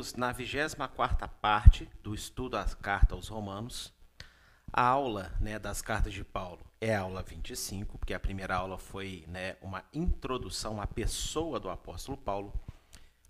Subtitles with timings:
[0.00, 3.92] estamos na 24ª parte do estudo da carta aos Romanos.
[4.70, 8.78] A aula né, das cartas de Paulo é a aula 25, porque a primeira aula
[8.78, 12.52] foi né, uma introdução à pessoa do apóstolo Paulo.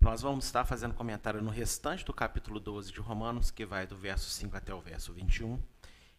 [0.01, 3.95] Nós vamos estar fazendo comentário no restante do capítulo 12 de Romanos, que vai do
[3.95, 5.61] verso 5 até o verso 21.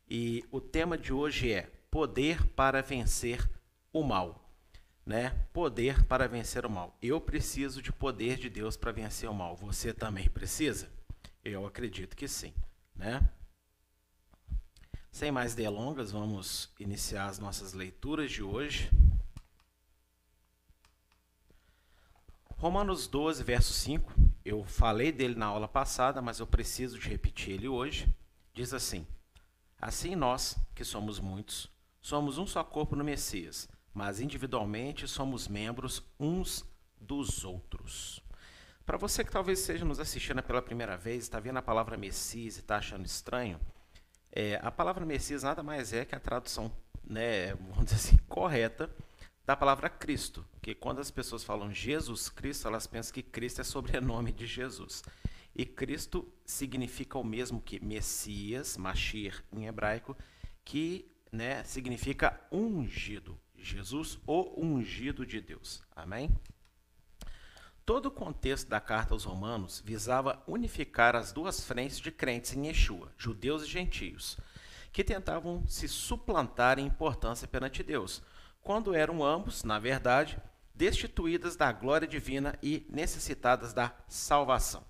[0.09, 3.49] E o tema de hoje é poder para vencer
[3.93, 4.48] o mal
[5.09, 5.31] né?
[5.55, 6.95] Poder para vencer o mal.
[7.01, 9.57] Eu preciso de poder de Deus para vencer o mal.
[9.57, 10.93] Você também precisa?
[11.43, 12.53] Eu acredito que sim,
[12.95, 13.27] né?
[15.11, 18.91] Sem mais delongas, vamos iniciar as nossas leituras de hoje.
[22.59, 24.13] Romanos 12, verso 5.
[24.45, 28.15] Eu falei dele na aula passada, mas eu preciso de repetir ele hoje.
[28.53, 29.07] Diz assim:
[29.81, 31.67] Assim nós, que somos muitos,
[31.99, 36.65] somos um só corpo no Messias mas individualmente somos membros uns
[37.01, 38.23] dos outros.
[38.85, 42.57] Para você que talvez esteja nos assistindo pela primeira vez, está vendo a palavra Messias
[42.57, 43.61] e está achando estranho,
[44.33, 46.73] é, a palavra Messias nada mais é que a tradução,
[47.05, 48.91] né, vamos dizer assim, correta
[49.45, 50.45] da palavra Cristo.
[50.61, 55.03] Que quando as pessoas falam Jesus Cristo, elas pensam que Cristo é sobrenome de Jesus.
[55.55, 60.17] E Cristo significa o mesmo que Messias, Mashir em hebraico,
[60.65, 63.39] que né, significa ungido.
[63.63, 65.83] Jesus, o ungido de Deus.
[65.95, 66.31] Amém?
[67.85, 72.67] Todo o contexto da carta aos Romanos visava unificar as duas frentes de crentes em
[72.67, 74.37] Yeshua, judeus e gentios,
[74.93, 78.23] que tentavam se suplantar em importância perante Deus,
[78.61, 80.39] quando eram ambos, na verdade,
[80.75, 84.85] destituídas da glória divina e necessitadas da salvação.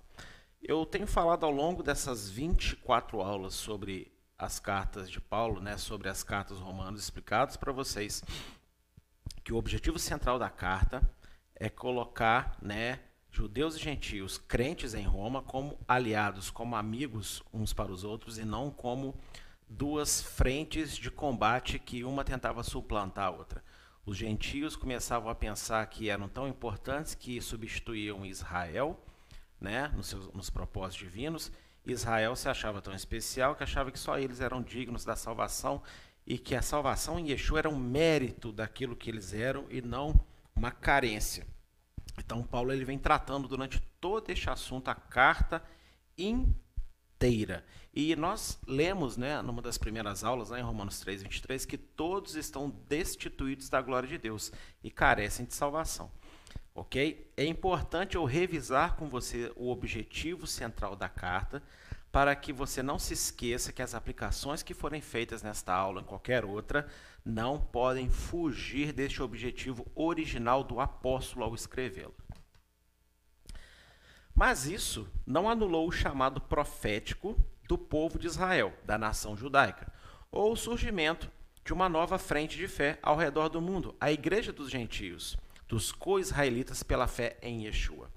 [0.61, 6.09] Eu tenho falado ao longo dessas 24 aulas sobre as cartas de Paulo, né, sobre
[6.09, 8.23] as cartas romanas explicados para vocês
[9.49, 11.01] que o objetivo central da carta
[11.55, 12.99] é colocar né,
[13.31, 18.45] judeus e gentios crentes em Roma como aliados, como amigos uns para os outros e
[18.45, 19.19] não como
[19.67, 23.63] duas frentes de combate que uma tentava suplantar a outra.
[24.05, 29.03] Os gentios começavam a pensar que eram tão importantes que substituíam Israel
[29.59, 31.51] né, nos, seus, nos propósitos divinos.
[31.83, 35.81] Israel se achava tão especial que achava que só eles eram dignos da salvação
[36.29, 40.23] e que a salvação em Yeshua era um mérito daquilo que eles eram e não
[40.55, 41.47] uma carência.
[42.19, 45.63] Então Paulo ele vem tratando durante todo este assunto a carta
[46.15, 47.65] inteira.
[47.91, 52.35] E nós lemos, né, numa das primeiras aulas, né, em Romanos 3, 23, que todos
[52.35, 54.51] estão destituídos da glória de Deus
[54.83, 56.11] e carecem de salvação.
[56.75, 57.33] Ok?
[57.35, 61.63] É importante eu revisar com você o objetivo central da carta,
[62.11, 66.05] para que você não se esqueça que as aplicações que forem feitas nesta aula, em
[66.05, 66.87] qualquer outra,
[67.23, 72.15] não podem fugir deste objetivo original do apóstolo ao escrevê-lo.
[74.33, 77.35] Mas isso não anulou o chamado profético
[77.67, 79.91] do povo de Israel, da nação judaica,
[80.31, 81.29] ou o surgimento
[81.63, 85.37] de uma nova frente de fé ao redor do mundo, a Igreja dos Gentios,
[85.67, 88.09] dos co-israelitas pela fé em Yeshua.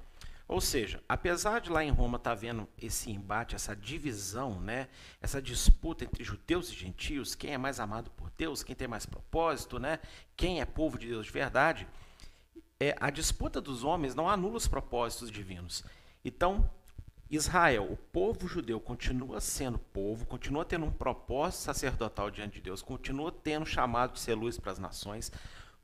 [0.53, 4.87] Ou seja, apesar de lá em Roma estar tá esse embate, essa divisão, né,
[5.19, 9.07] essa disputa entre judeus e gentios, quem é mais amado por Deus, quem tem mais
[9.07, 9.99] propósito, né,
[10.37, 11.89] quem é povo de Deus de verdade,
[12.79, 15.83] é, a disputa dos homens não anula os propósitos divinos.
[16.23, 16.71] Então,
[17.31, 22.83] Israel, o povo judeu, continua sendo povo, continua tendo um propósito sacerdotal diante de Deus,
[22.83, 25.33] continua tendo chamado de ser luz para as nações.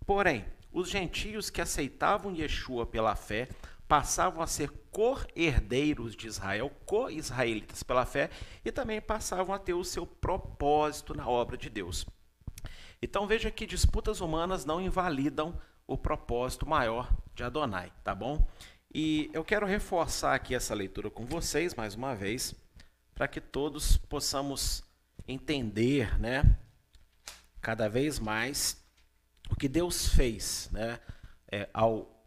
[0.05, 3.49] Porém, os gentios que aceitavam Yeshua pela fé
[3.89, 8.31] passavam a ser co-herdeiros de Israel, co-israelitas pela fé,
[8.63, 12.07] e também passavam a ter o seu propósito na obra de Deus.
[13.01, 18.47] Então veja que disputas humanas não invalidam o propósito maior de Adonai, tá bom?
[18.93, 22.55] E eu quero reforçar aqui essa leitura com vocês mais uma vez,
[23.15, 24.83] para que todos possamos
[25.27, 26.59] entender, né,
[27.61, 28.85] cada vez mais
[29.51, 31.01] o que Deus fez, né,
[31.51, 32.18] é, ao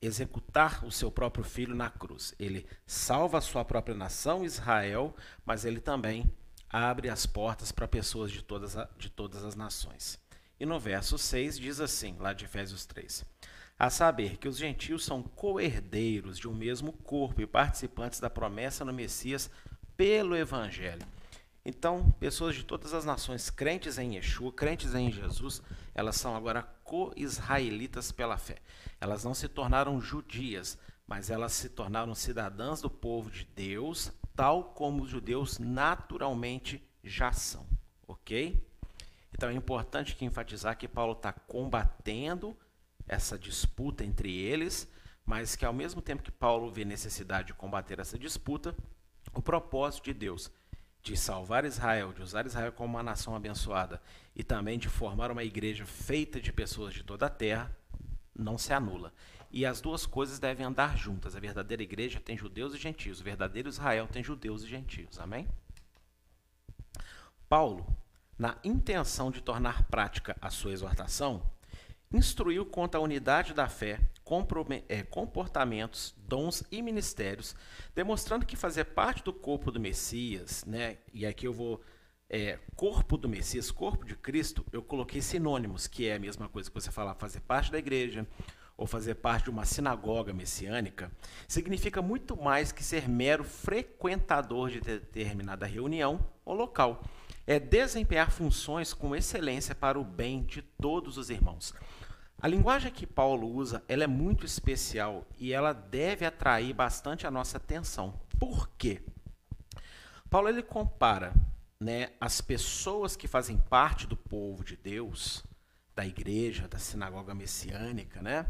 [0.00, 2.34] executar o seu próprio filho na cruz.
[2.38, 5.14] Ele salva a sua própria nação, Israel,
[5.44, 6.32] mas ele também
[6.70, 10.18] abre as portas para pessoas de todas, de todas as nações.
[10.60, 13.24] E no verso 6 diz assim, lá de Efésios 3:
[13.78, 18.84] A saber que os gentios são co-herdeiros de um mesmo corpo e participantes da promessa
[18.84, 19.50] no Messias
[19.96, 21.06] pelo Evangelho.
[21.64, 25.62] Então, pessoas de todas as nações crentes em Yeshua, crentes em Jesus,
[25.94, 28.56] elas são agora co-israelitas pela fé.
[29.00, 34.64] Elas não se tornaram judias, mas elas se tornaram cidadãs do povo de Deus, tal
[34.72, 37.66] como os judeus naturalmente já são.
[38.06, 38.66] Ok?
[39.32, 42.56] Então é importante que enfatizar que Paulo está combatendo
[43.06, 44.90] essa disputa entre eles,
[45.24, 48.74] mas que ao mesmo tempo que Paulo vê necessidade de combater essa disputa,
[49.34, 50.50] o propósito de Deus
[51.08, 53.98] de salvar Israel, de usar Israel como uma nação abençoada
[54.36, 57.74] e também de formar uma igreja feita de pessoas de toda a terra,
[58.38, 59.10] não se anula.
[59.50, 61.34] E as duas coisas devem andar juntas.
[61.34, 65.18] A verdadeira igreja tem judeus e gentios, o verdadeiro Israel tem judeus e gentios.
[65.18, 65.48] Amém?
[67.48, 67.86] Paulo,
[68.38, 71.42] na intenção de tornar prática a sua exortação,
[72.12, 73.98] instruiu quanto à unidade da fé,
[75.10, 77.54] comportamentos, dons e ministérios,
[77.94, 80.98] demonstrando que fazer parte do corpo do Messias, né?
[81.12, 81.80] E aqui eu vou
[82.28, 86.70] é, corpo do Messias, corpo de Cristo, eu coloquei sinônimos, que é a mesma coisa
[86.70, 88.26] que você falar fazer parte da igreja
[88.76, 91.10] ou fazer parte de uma sinagoga messiânica,
[91.48, 97.02] significa muito mais que ser mero frequentador de determinada reunião ou local.
[97.44, 101.74] É desempenhar funções com excelência para o bem de todos os irmãos.
[102.40, 107.32] A linguagem que Paulo usa, ela é muito especial e ela deve atrair bastante a
[107.32, 108.20] nossa atenção.
[108.38, 109.02] Por quê?
[110.30, 111.34] Paulo ele compara,
[111.80, 115.44] né, as pessoas que fazem parte do povo de Deus,
[115.96, 118.46] da igreja, da sinagoga messiânica, né,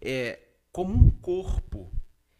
[0.00, 0.40] é,
[0.72, 1.92] como um corpo.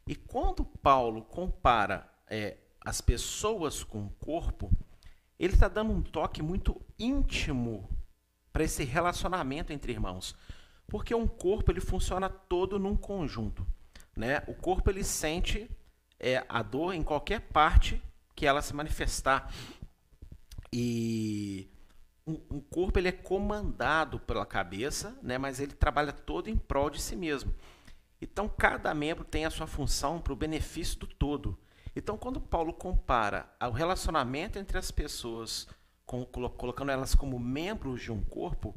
[0.09, 4.73] E quando Paulo compara é, as pessoas com o corpo,
[5.39, 7.89] ele está dando um toque muito íntimo
[8.53, 10.37] para esse relacionamento entre irmãos.
[10.87, 13.67] Porque um corpo ele funciona todo num conjunto.
[14.17, 14.43] Né?
[14.47, 15.71] O corpo ele sente
[16.19, 18.01] é, a dor em qualquer parte
[18.35, 19.53] que ela se manifestar.
[20.73, 21.69] E
[22.27, 25.37] um, corpo ele é comandado pela cabeça, né?
[25.39, 27.55] mas ele trabalha todo em prol de si mesmo.
[28.21, 31.59] Então, cada membro tem a sua função para o benefício do todo.
[31.95, 35.69] Então, quando Paulo compara o relacionamento entre as pessoas,
[36.07, 38.75] com, colocando elas como membros de um corpo,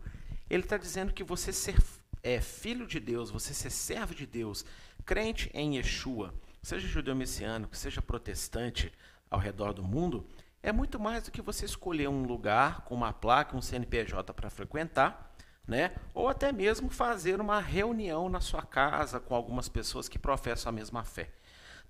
[0.49, 1.81] ele está dizendo que você ser
[2.23, 4.65] é, filho de Deus, você ser servo de Deus,
[5.05, 8.91] crente em Yeshua, seja judeu messiânico, seja protestante
[9.29, 10.27] ao redor do mundo,
[10.61, 14.49] é muito mais do que você escolher um lugar com uma placa, um CNPJ para
[14.49, 15.33] frequentar,
[15.67, 15.95] né?
[16.13, 20.73] Ou até mesmo fazer uma reunião na sua casa com algumas pessoas que professam a
[20.73, 21.29] mesma fé,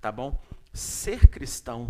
[0.01, 0.41] tá bom?
[0.73, 1.87] Ser cristão,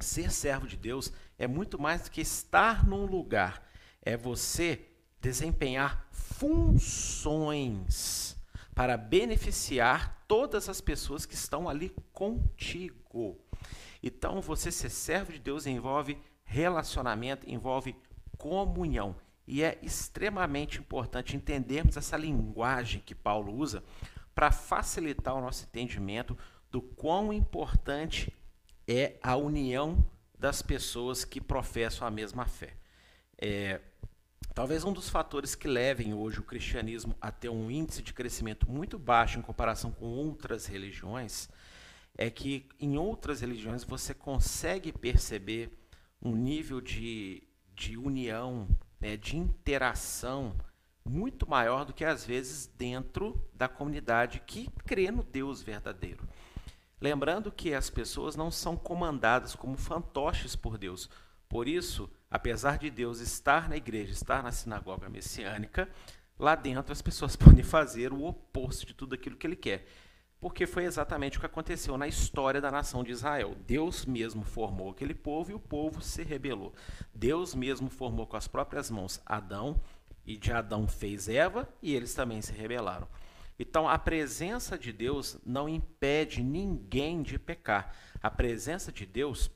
[0.00, 3.62] ser servo de Deus é muito mais do que estar num lugar,
[4.02, 4.91] é você
[5.22, 7.16] desempenhar funções
[8.74, 13.38] para beneficiar todas as pessoas que estão ali contigo.
[14.02, 17.94] Então, você ser servo de Deus envolve relacionamento, envolve
[18.36, 19.14] comunhão.
[19.46, 23.84] E é extremamente importante entendermos essa linguagem que Paulo usa
[24.34, 26.36] para facilitar o nosso entendimento
[26.70, 28.34] do quão importante
[28.88, 30.04] é a união
[30.36, 32.74] das pessoas que professam a mesma fé.
[33.38, 33.80] É,
[34.54, 38.70] Talvez um dos fatores que levem hoje o cristianismo a ter um índice de crescimento
[38.70, 41.48] muito baixo em comparação com outras religiões
[42.16, 45.70] é que em outras religiões você consegue perceber
[46.20, 47.42] um nível de,
[47.74, 48.68] de união,
[49.00, 50.54] né, de interação
[51.02, 56.28] muito maior do que às vezes dentro da comunidade que crê no Deus verdadeiro.
[57.00, 61.08] Lembrando que as pessoas não são comandadas como fantoches por Deus.
[61.48, 65.86] Por isso, apesar de Deus estar na igreja, estar na sinagoga messiânica,
[66.38, 69.86] lá dentro as pessoas podem fazer o oposto de tudo aquilo que ele quer.
[70.40, 73.54] Porque foi exatamente o que aconteceu na história da nação de Israel.
[73.64, 76.74] Deus mesmo formou aquele povo e o povo se rebelou.
[77.14, 79.80] Deus mesmo formou com as próprias mãos Adão,
[80.24, 83.06] e de Adão fez Eva, e eles também se rebelaram.
[83.58, 87.94] Então, a presença de Deus não impede ninguém de pecar.
[88.20, 89.50] A presença de Deus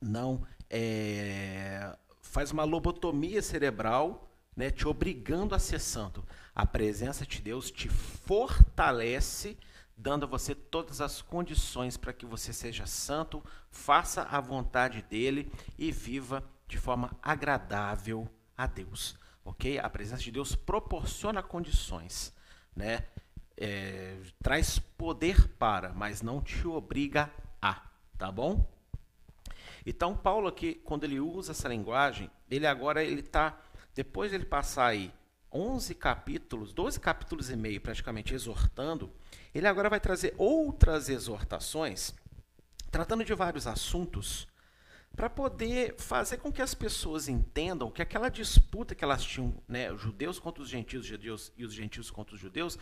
[0.00, 1.96] não é,
[2.34, 6.26] faz uma lobotomia cerebral, né, te obrigando a ser santo.
[6.52, 9.56] A presença de Deus te fortalece,
[9.96, 15.48] dando a você todas as condições para que você seja santo, faça a vontade dele
[15.78, 19.16] e viva de forma agradável a Deus.
[19.44, 19.78] Ok?
[19.78, 22.34] A presença de Deus proporciona condições,
[22.74, 23.04] né?
[23.56, 27.30] É, traz poder para, mas não te obriga
[27.62, 27.80] a,
[28.18, 28.73] tá bom?
[29.86, 33.60] Então, Paulo aqui, quando ele usa essa linguagem, ele agora ele está,
[33.94, 35.12] depois de ele passar aí
[35.52, 39.12] 11 capítulos, 12 capítulos e meio praticamente exortando,
[39.54, 42.14] ele agora vai trazer outras exortações,
[42.90, 44.48] tratando de vários assuntos,
[45.16, 49.92] para poder fazer com que as pessoas entendam que aquela disputa que elas tinham, né,
[49.92, 52.78] os judeus contra os gentios, os judeus e os gentios contra os judeus,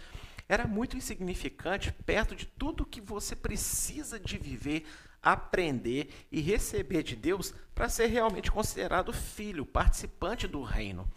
[0.48, 4.84] era muito insignificante perto de tudo que você precisa de viver
[5.22, 11.08] aprender e receber de Deus para ser realmente considerado filho, participante do reino.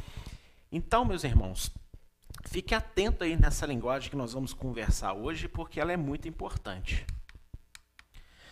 [0.72, 1.72] Então, meus irmãos,
[2.48, 7.06] Fique atento aí nessa linguagem que nós vamos conversar hoje, porque ela é muito importante.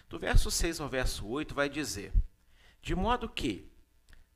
[0.09, 2.11] Do verso 6 ao verso 8 vai dizer:
[2.83, 3.71] De modo que,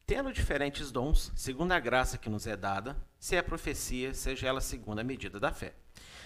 [0.06, 4.62] tendo diferentes dons, segundo a graça que nos é dada, se é profecia, seja ela
[4.62, 5.76] segundo a medida da fé.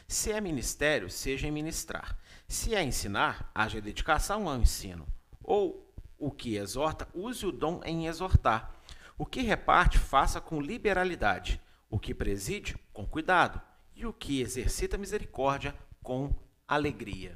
[0.07, 2.15] Se é ministério, seja em ministrar.
[2.47, 5.07] Se é ensinar, haja dedicação ao ensino.
[5.43, 8.71] Ou o que exorta, use o dom em exortar.
[9.17, 11.59] O que reparte, faça com liberalidade.
[11.89, 13.59] O que preside, com cuidado.
[13.95, 15.73] E o que exercita misericórdia,
[16.03, 16.31] com
[16.67, 17.35] alegria.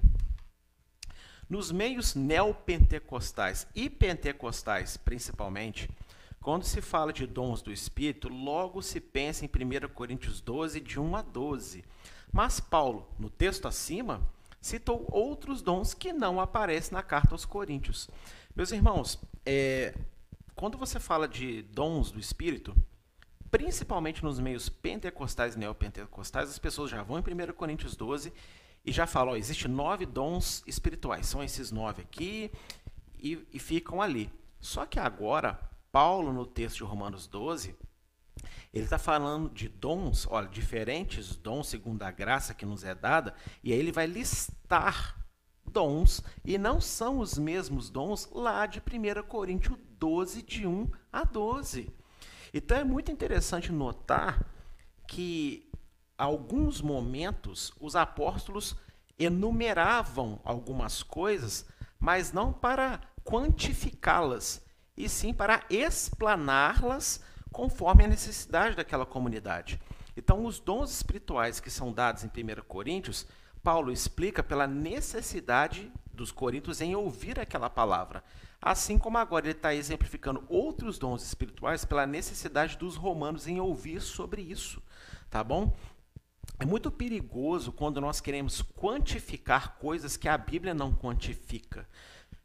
[1.47, 5.89] Nos meios neopentecostais e pentecostais, principalmente,
[6.41, 10.99] quando se fala de dons do Espírito, logo se pensa em 1 Coríntios 12, de
[10.99, 11.83] 1 a 12.
[12.31, 14.21] Mas Paulo, no texto acima,
[14.59, 18.09] citou outros dons que não aparecem na carta aos Coríntios.
[18.55, 19.93] Meus irmãos, é,
[20.55, 22.75] quando você fala de dons do Espírito,
[23.51, 28.33] principalmente nos meios pentecostais e neopentecostais, as pessoas já vão em 1 Coríntios 12
[28.85, 32.51] e já falam: ó, existe nove dons espirituais, são esses nove aqui,
[33.17, 34.31] e, e ficam ali.
[34.59, 35.59] Só que agora,
[35.91, 37.75] Paulo, no texto de Romanos 12,
[38.73, 43.33] ele está falando de dons, olha, diferentes dons segundo a graça que nos é dada,
[43.63, 45.25] e aí ele vai listar
[45.65, 51.23] dons, e não são os mesmos dons lá de 1 Coríntios 12, de 1 a
[51.23, 51.91] 12.
[52.53, 54.45] Então é muito interessante notar
[55.07, 55.64] que,
[56.17, 58.75] alguns momentos, os apóstolos
[59.17, 61.65] enumeravam algumas coisas,
[61.99, 64.61] mas não para quantificá-las,
[64.95, 69.79] e sim para explaná-las conforme a necessidade daquela comunidade.
[70.17, 73.25] Então, os dons espirituais que são dados em 1 Coríntios,
[73.63, 78.23] Paulo explica pela necessidade dos coríntios em ouvir aquela palavra.
[78.61, 84.01] Assim como agora ele está exemplificando outros dons espirituais pela necessidade dos romanos em ouvir
[84.01, 84.81] sobre isso.
[85.29, 85.75] Tá bom?
[86.59, 91.87] É muito perigoso quando nós queremos quantificar coisas que a Bíblia não quantifica.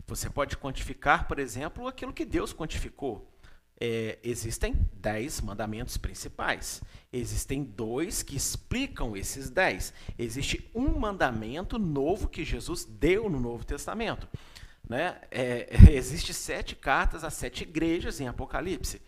[0.06, 3.30] Você pode quantificar, por exemplo, aquilo que Deus quantificou.
[3.80, 6.82] É, existem dez mandamentos principais.
[7.12, 9.94] Existem dois que explicam esses dez.
[10.18, 14.28] Existe um mandamento novo que Jesus deu no Novo Testamento.
[14.86, 15.20] Né?
[15.30, 19.00] É, existe sete cartas a sete igrejas em Apocalipse.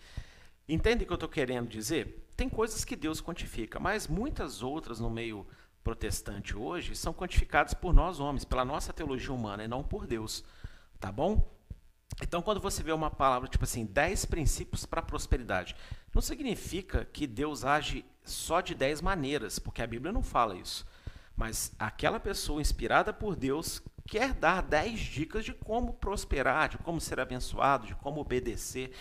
[0.68, 2.21] Entende o que eu estou querendo dizer?
[2.42, 5.46] Tem coisas que Deus quantifica, mas muitas outras no meio
[5.84, 10.42] protestante hoje são quantificadas por nós homens, pela nossa teologia humana e não por Deus.
[10.98, 11.48] Tá bom?
[12.20, 15.76] Então, quando você vê uma palavra tipo assim, 10 princípios para prosperidade,
[16.12, 20.84] não significa que Deus age só de 10 maneiras, porque a Bíblia não fala isso.
[21.36, 27.00] Mas aquela pessoa inspirada por Deus quer dar 10 dicas de como prosperar, de como
[27.00, 28.92] ser abençoado, de como obedecer.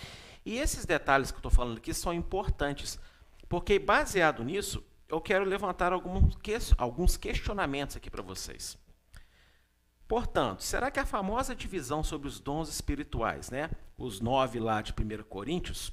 [0.45, 2.99] E esses detalhes que eu estou falando aqui são importantes,
[3.51, 8.77] porque baseado nisso, eu quero levantar alguns questionamentos aqui para vocês.
[10.07, 14.93] Portanto, será que a famosa divisão sobre os dons espirituais, né, os nove lá de
[14.93, 15.91] 1 Coríntios,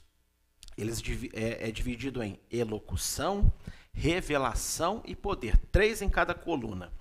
[0.76, 3.52] eles é, é dividido em elocução,
[3.92, 6.92] revelação e poder, três em cada coluna.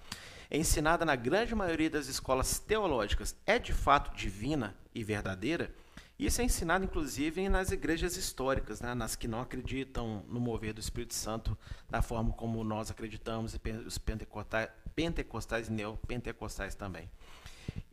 [0.49, 5.71] É ensinada na grande maioria das escolas teológicas, é de fato divina e verdadeira?
[6.19, 10.79] Isso é ensinado, inclusive, nas igrejas históricas, né, nas que não acreditam no mover do
[10.79, 11.55] Espírito Santo
[11.87, 17.09] da forma como nós acreditamos, e os pentecostais, pentecostais e neopentecostais também.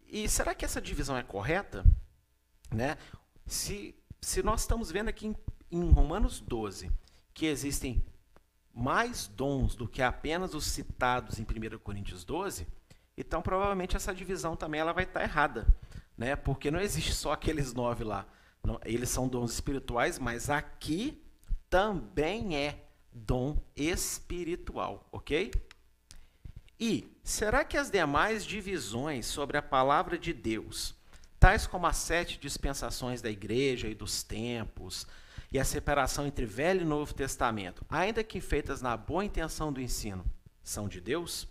[0.08, 1.84] E será que essa divisão é correta?
[2.70, 2.96] Né?
[3.46, 5.36] Se, se nós estamos vendo aqui em,
[5.70, 6.90] em Romanos 12
[7.34, 8.02] que existem
[8.72, 12.66] mais dons do que apenas os citados em 1 Coríntios 12,
[13.16, 15.66] então provavelmente essa divisão também ela vai estar errada,
[16.16, 16.36] né?
[16.36, 18.26] porque não existe só aqueles nove lá.
[18.62, 21.22] Não, eles são dons espirituais, mas aqui
[21.68, 25.52] também é dom espiritual, ok?
[26.78, 30.94] E será que as demais divisões sobre a palavra de Deus,
[31.38, 35.06] tais como as sete dispensações da igreja e dos tempos,
[35.52, 39.80] e a separação entre Velho e Novo Testamento, ainda que feitas na boa intenção do
[39.80, 40.24] ensino,
[40.62, 41.46] são de Deus?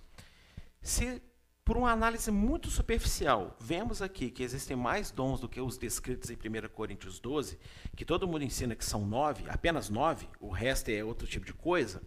[0.82, 1.22] Se
[1.66, 6.30] por uma análise muito superficial, vemos aqui que existem mais dons do que os descritos
[6.30, 7.58] em 1 Coríntios 12,
[7.96, 11.54] que todo mundo ensina que são nove, apenas nove, o resto é outro tipo de
[11.54, 12.02] coisa,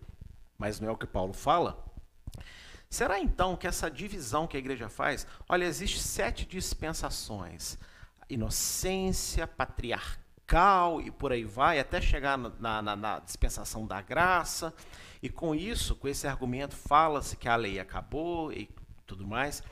[0.59, 1.83] mas não é o que Paulo fala.
[2.91, 7.79] Será então que essa divisão que a igreja faz, olha, existe sete dispensações:
[8.29, 14.73] inocência, patriarcal e por aí vai, até chegar na, na, na dispensação da graça.
[15.23, 18.69] E com isso, com esse argumento, fala-se que a lei acabou e
[19.07, 19.63] tudo mais.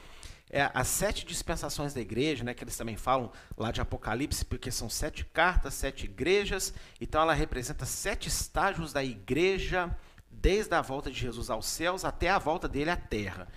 [0.51, 4.71] É, as sete dispensações da igreja, né, que eles também falam lá de Apocalipse, porque
[4.71, 9.97] são sete cartas, sete igrejas, então ela representa sete estágios da igreja
[10.31, 13.49] desde a volta de Jesus aos céus até a volta dele à terra.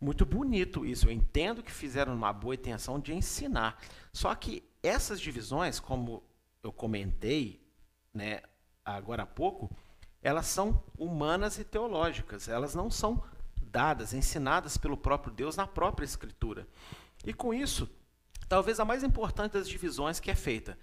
[0.00, 1.08] Muito bonito isso.
[1.08, 3.80] Eu entendo que fizeram uma boa intenção de ensinar.
[4.12, 6.22] Só que essas divisões, como
[6.62, 7.60] eu comentei
[8.14, 8.42] né,
[8.84, 9.74] agora há pouco,
[10.22, 12.48] elas são humanas e teológicas.
[12.48, 13.22] Elas não são
[13.68, 16.66] dadas, ensinadas pelo próprio Deus na própria Escritura.
[17.24, 17.88] E com isso,
[18.48, 20.78] talvez a mais importante das divisões que é feita.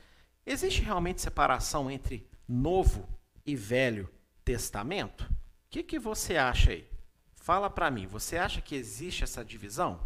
[0.46, 3.08] Existe realmente separação entre Novo
[3.46, 4.10] e Velho
[4.44, 5.24] Testamento?
[5.24, 5.36] O
[5.70, 6.88] que, que você acha aí?
[7.36, 10.00] Fala para mim, você acha que existe essa divisão?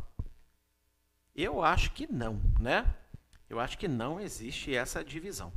[1.36, 2.96] Eu acho que não, né?
[3.50, 5.52] Eu acho que não existe essa divisão.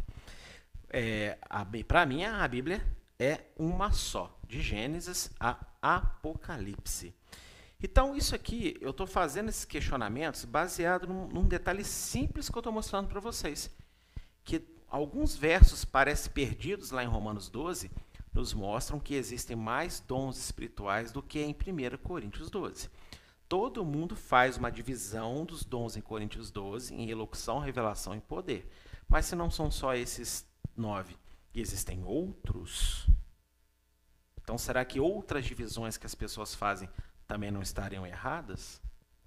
[0.88, 1.38] É,
[1.86, 2.84] para mim, a Bíblia
[3.18, 7.12] é uma só, de Gênesis a Apocalipse.
[7.82, 12.60] Então, isso aqui, eu estou fazendo esses questionamentos baseado num, num detalhe simples que eu
[12.60, 13.68] estou mostrando para vocês.
[14.44, 17.90] Que alguns versos parecem perdidos lá em Romanos 12,
[18.32, 22.88] nos mostram que existem mais dons espirituais do que em 1 Coríntios 12.
[23.48, 28.70] Todo mundo faz uma divisão dos dons em Coríntios 12, em elocução, revelação e poder.
[29.08, 31.16] Mas se não são só esses nove,
[31.54, 33.06] existem outros,
[34.42, 36.88] então será que outras divisões que as pessoas fazem
[37.26, 38.80] também não estariam erradas,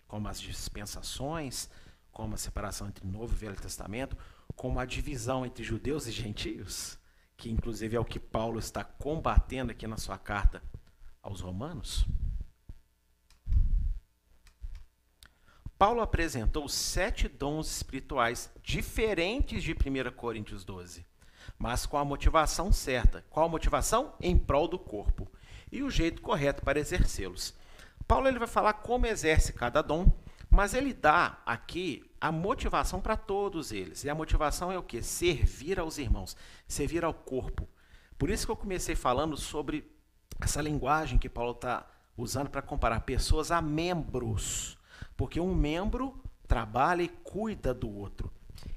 [0.08, 1.70] como as dispensações,
[2.12, 4.18] como a separação entre Novo e Velho Testamento,
[4.56, 6.98] como a divisão entre judeus e gentios,
[7.36, 10.62] que inclusive é o que Paulo está combatendo aqui na sua carta
[11.22, 12.06] aos Romanos.
[15.78, 21.06] Paulo apresentou sete dons espirituais diferentes de 1 Coríntios 12,
[21.58, 23.24] mas com a motivação certa.
[23.30, 24.14] Qual a motivação?
[24.20, 25.28] Em prol do corpo.
[25.72, 27.54] E o jeito correto para exercê-los.
[28.08, 30.12] Paulo ele vai falar como exerce cada dom,
[30.50, 34.04] mas ele dá aqui a motivação para todos eles.
[34.04, 35.02] E a motivação é o que?
[35.02, 36.36] Servir aos irmãos,
[36.68, 37.68] servir ao corpo.
[38.18, 39.92] Por isso que eu comecei falando sobre
[40.40, 41.86] essa linguagem que Paulo está
[42.18, 44.78] usando para comparar pessoas a membros.
[45.18, 48.32] Porque um membro trabalha e cuida do outro.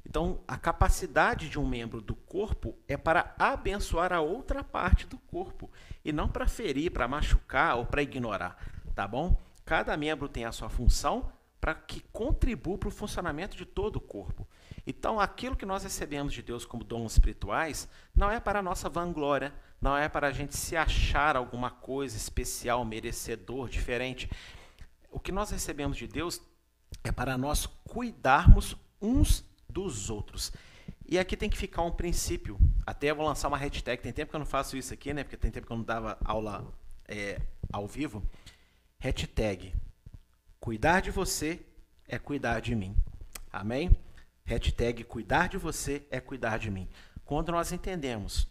[0.08, 5.18] Então, a capacidade de um membro do corpo é para abençoar a outra parte do
[5.18, 5.70] corpo
[6.04, 8.56] e não para ferir, para machucar ou para ignorar
[8.98, 9.40] tá bom?
[9.64, 14.00] Cada membro tem a sua função para que contribua para o funcionamento de todo o
[14.00, 14.44] corpo.
[14.84, 18.88] Então, aquilo que nós recebemos de Deus como dons espirituais não é para a nossa
[18.88, 24.28] vanglória, não é para a gente se achar alguma coisa especial, merecedor, diferente.
[25.12, 26.42] O que nós recebemos de Deus
[27.04, 30.52] é para nós cuidarmos uns dos outros.
[31.06, 32.58] E aqui tem que ficar um princípio.
[32.86, 34.02] Até vou lançar uma hashtag.
[34.02, 35.24] Tem tempo que eu não faço isso aqui, né?
[35.24, 36.72] Porque tem tempo que eu não dava aula
[37.06, 37.40] é,
[37.72, 38.22] ao vivo.
[38.98, 39.74] Hashtag
[40.60, 41.60] cuidar de você
[42.06, 42.96] é cuidar de mim.
[43.50, 43.90] Amém?
[44.44, 46.88] Hashtag cuidar de você é cuidar de mim.
[47.24, 48.46] Quando nós entendemos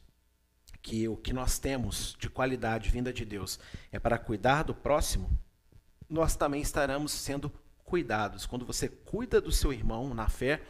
[0.81, 3.59] que o que nós temos de qualidade vinda de Deus
[3.91, 5.29] é para cuidar do próximo,
[6.09, 7.51] nós também estaremos sendo
[7.83, 8.45] cuidados.
[8.45, 10.61] Quando você cuida do seu irmão na fé,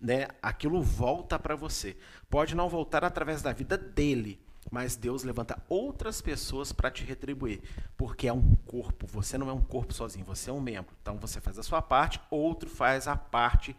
[0.00, 1.96] né, aquilo volta para você.
[2.28, 7.60] Pode não voltar através da vida dele, mas Deus levanta outras pessoas para te retribuir,
[7.96, 10.94] porque é um corpo, você não é um corpo sozinho, você é um membro.
[11.02, 13.76] Então você faz a sua parte, outro faz a parte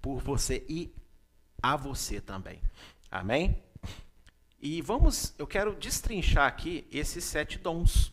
[0.00, 0.94] por você e
[1.62, 2.60] a você também.
[3.10, 3.62] Amém?
[4.60, 8.12] E vamos, eu quero destrinchar aqui esses sete dons,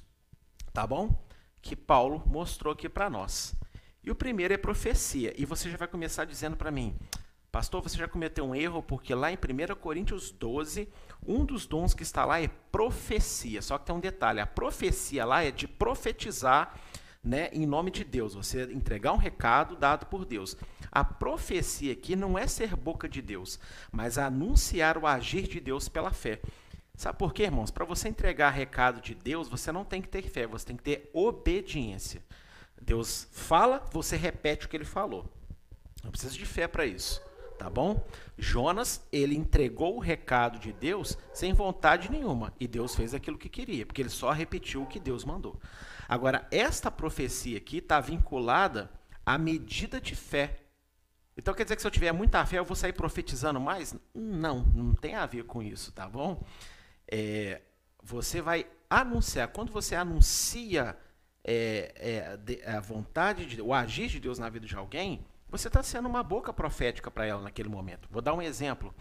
[0.73, 1.25] tá bom?
[1.61, 3.55] Que Paulo mostrou aqui para nós.
[4.03, 5.33] E o primeiro é profecia.
[5.37, 6.97] E você já vai começar dizendo para mim,
[7.51, 10.87] Pastor, você já cometeu um erro, porque lá em 1 Coríntios 12,
[11.27, 13.61] um dos dons que está lá é profecia.
[13.61, 16.73] Só que tem um detalhe: a profecia lá é de profetizar
[17.21, 20.55] né, em nome de Deus, você entregar um recado dado por Deus.
[20.89, 23.59] A profecia aqui não é ser boca de Deus,
[23.91, 26.39] mas anunciar o agir de Deus pela fé.
[26.95, 27.69] Sabe por quê, irmãos?
[27.69, 30.83] Para você entregar recado de Deus, você não tem que ter fé, você tem que
[30.83, 32.23] ter obediência.
[32.81, 35.29] Deus fala, você repete o que ele falou.
[36.01, 37.21] Não precisa de fé para isso
[37.61, 38.03] tá bom?
[38.39, 43.47] Jonas, ele entregou o recado de Deus sem vontade nenhuma, e Deus fez aquilo que
[43.47, 45.59] queria, porque ele só repetiu o que Deus mandou.
[46.09, 48.89] Agora, esta profecia aqui está vinculada
[49.23, 50.57] à medida de fé.
[51.37, 53.95] Então quer dizer que se eu tiver muita fé, eu vou sair profetizando mais?
[54.11, 56.43] Não, não tem a ver com isso, tá bom?
[57.07, 57.61] É,
[58.01, 60.97] você vai anunciar, quando você anuncia
[61.43, 65.83] é, é, a vontade, de, o agir de Deus na vida de alguém, você está
[65.83, 68.07] sendo uma boca profética para ela naquele momento.
[68.09, 68.93] Vou dar um exemplo.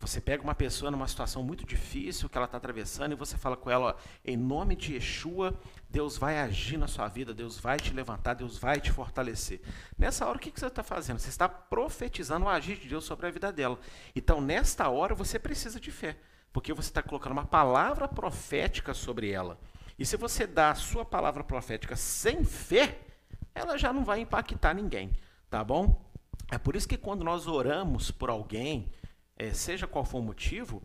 [0.00, 3.56] Você pega uma pessoa numa situação muito difícil que ela está atravessando e você fala
[3.56, 5.56] com ela, em nome de Yeshua,
[5.88, 9.60] Deus vai agir na sua vida, Deus vai te levantar, Deus vai te fortalecer.
[9.96, 11.20] Nessa hora, o que, que você está fazendo?
[11.20, 13.78] Você está profetizando o agir de Deus sobre a vida dela.
[14.16, 16.16] Então, nesta hora, você precisa de fé.
[16.52, 19.58] porque você está colocando uma palavra profética sobre ela.
[19.98, 22.98] E se você dá a sua palavra profética sem fé,
[23.54, 25.12] ela já não vai impactar ninguém,
[25.52, 26.02] tá bom?
[26.50, 28.90] É por isso que quando nós oramos por alguém,
[29.36, 30.82] é, seja qual for o motivo,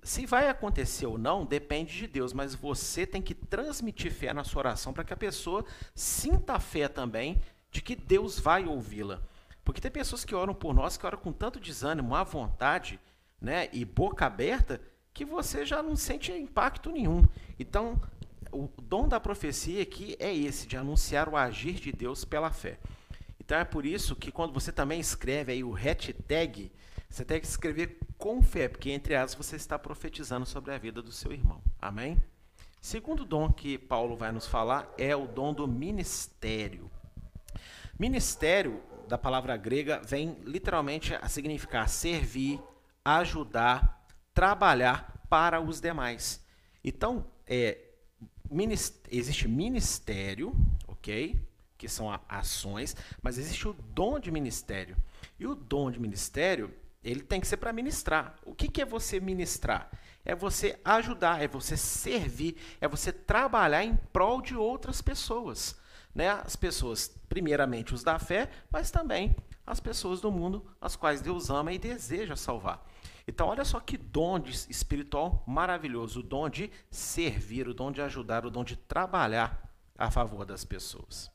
[0.00, 4.44] se vai acontecer ou não, depende de Deus, mas você tem que transmitir fé na
[4.44, 9.20] sua oração para que a pessoa sinta a fé também de que Deus vai ouvi-la.
[9.64, 13.00] Porque tem pessoas que oram por nós, que oram com tanto desânimo, à vontade,
[13.40, 14.80] né, e boca aberta,
[15.12, 17.24] que você já não sente impacto nenhum.
[17.58, 18.00] Então,
[18.52, 22.78] o dom da profecia aqui é esse, de anunciar o agir de Deus pela fé.
[23.50, 26.70] É por isso que quando você também escreve aí o hashtag,
[27.08, 31.02] você tem que escrever com fé, porque entre as você está profetizando sobre a vida
[31.02, 31.60] do seu irmão.
[31.80, 32.16] Amém?
[32.80, 36.90] Segundo dom que Paulo vai nos falar é o dom do ministério.
[37.98, 42.60] Ministério, da palavra grega, vem literalmente a significar servir,
[43.04, 46.42] ajudar, trabalhar para os demais.
[46.82, 47.78] Então, é,
[49.10, 50.54] existe ministério,
[50.86, 51.49] ok?
[51.80, 54.98] Que são ações, mas existe o dom de ministério.
[55.38, 56.70] E o dom de ministério,
[57.02, 58.34] ele tem que ser para ministrar.
[58.44, 59.90] O que, que é você ministrar?
[60.22, 65.74] É você ajudar, é você servir, é você trabalhar em prol de outras pessoas.
[66.14, 66.28] Né?
[66.28, 69.34] As pessoas, primeiramente os da fé, mas também
[69.66, 72.86] as pessoas do mundo, as quais Deus ama e deseja salvar.
[73.26, 74.38] Então, olha só que dom
[74.68, 79.66] espiritual maravilhoso: o dom de servir, o dom de ajudar, o dom de trabalhar
[79.96, 81.30] a favor das pessoas.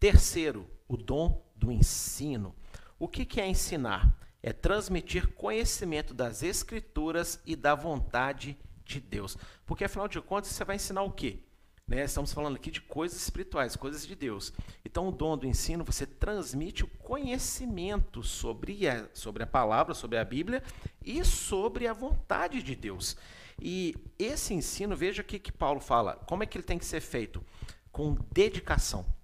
[0.00, 2.54] Terceiro, o dom do ensino.
[2.98, 4.16] O que é ensinar?
[4.40, 9.36] É transmitir conhecimento das Escrituras e da vontade de Deus.
[9.66, 11.40] Porque, afinal de contas, você vai ensinar o quê?
[11.86, 12.04] Né?
[12.04, 14.52] Estamos falando aqui de coisas espirituais, coisas de Deus.
[14.84, 20.18] Então, o dom do ensino, você transmite o conhecimento sobre a, sobre a palavra, sobre
[20.18, 20.62] a Bíblia
[21.04, 23.16] e sobre a vontade de Deus.
[23.60, 26.86] E esse ensino, veja o que, que Paulo fala, como é que ele tem que
[26.86, 27.42] ser feito?
[27.90, 29.17] Com dedicação.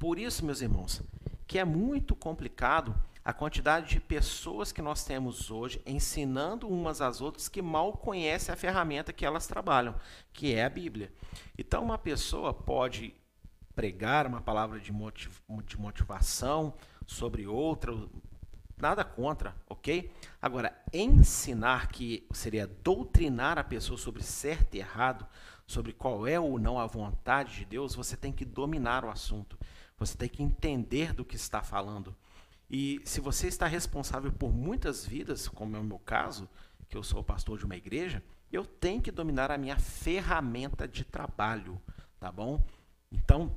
[0.00, 1.02] Por isso, meus irmãos,
[1.46, 7.20] que é muito complicado a quantidade de pessoas que nós temos hoje ensinando umas às
[7.20, 9.94] outras que mal conhecem a ferramenta que elas trabalham,
[10.32, 11.12] que é a Bíblia.
[11.58, 13.14] Então, uma pessoa pode
[13.76, 16.72] pregar uma palavra de, motiv de motivação
[17.06, 17.92] sobre outra,
[18.78, 20.10] nada contra, ok?
[20.40, 25.26] Agora, ensinar, que seria doutrinar a pessoa sobre certo e errado,
[25.66, 29.58] sobre qual é ou não a vontade de Deus, você tem que dominar o assunto,
[30.00, 32.16] você tem que entender do que está falando.
[32.70, 36.48] E se você está responsável por muitas vidas, como é o meu caso,
[36.88, 41.04] que eu sou pastor de uma igreja, eu tenho que dominar a minha ferramenta de
[41.04, 41.80] trabalho,
[42.18, 42.64] tá bom?
[43.12, 43.54] Então,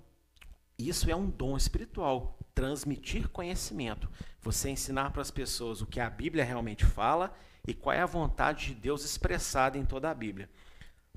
[0.78, 4.10] isso é um dom espiritual, transmitir conhecimento,
[4.42, 7.34] você ensinar para as pessoas o que a Bíblia realmente fala
[7.66, 10.50] e qual é a vontade de Deus expressada em toda a Bíblia.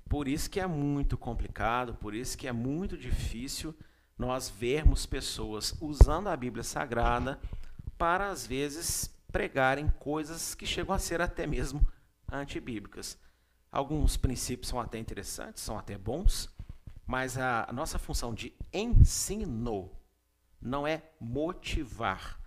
[0.08, 3.74] Por isso que é muito complicado, por isso que é muito difícil
[4.18, 7.38] nós vermos pessoas usando a Bíblia Sagrada
[7.98, 11.86] para, às vezes, pregarem coisas que chegam a ser até mesmo
[12.30, 13.18] antibíblicas.
[13.70, 16.48] Alguns princípios são até interessantes, são até bons,
[17.06, 19.90] mas a, nossa função de ensino
[20.60, 22.40] não é motivar.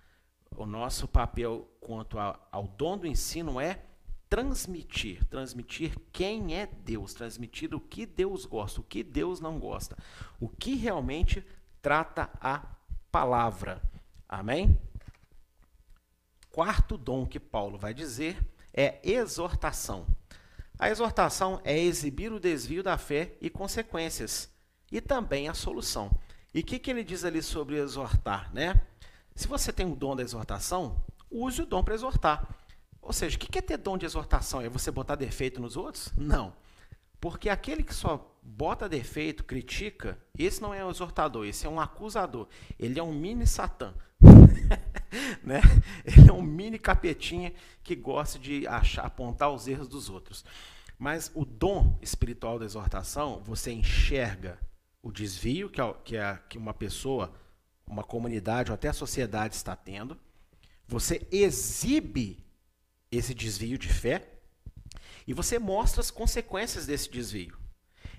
[0.56, 3.86] O nosso papel quanto ao dom do ensino é
[4.28, 9.98] transmitir, transmitir quem é Deus, transmitir o que Deus gosta, o que Deus não gosta,
[10.40, 11.44] o que realmente
[11.82, 12.64] trata a
[13.12, 13.82] palavra.
[14.28, 14.80] Amém?
[16.60, 18.38] quarto dom que Paulo vai dizer
[18.74, 20.06] é exortação.
[20.78, 24.50] A exortação é exibir o desvio da fé e consequências,
[24.92, 26.12] e também a solução.
[26.54, 28.54] E o que, que ele diz ali sobre exortar?
[28.54, 28.82] Né?
[29.36, 32.46] Se você tem o dom da exortação, use o dom para exortar.
[33.02, 34.62] Ou seja, o que é ter dom de exortação?
[34.62, 36.12] É você botar defeito nos outros?
[36.18, 36.54] Não.
[37.20, 41.80] Porque aquele que só bota defeito, critica, esse não é um exortador, esse é um
[41.80, 42.48] acusador.
[42.78, 43.94] Ele é um mini satã.
[45.44, 45.62] né?
[46.06, 47.54] Ele é um mini capetinha
[47.84, 50.46] que gosta de achar, apontar os erros dos outros.
[50.98, 54.60] Mas o dom espiritual da exortação, você enxerga
[55.02, 56.16] o desvio que, que,
[56.50, 57.34] que uma pessoa,
[57.88, 60.18] uma comunidade ou até a sociedade está tendo,
[60.88, 62.44] você exibe
[63.12, 64.39] esse desvio de fé
[65.30, 67.56] e você mostra as consequências desse desvio.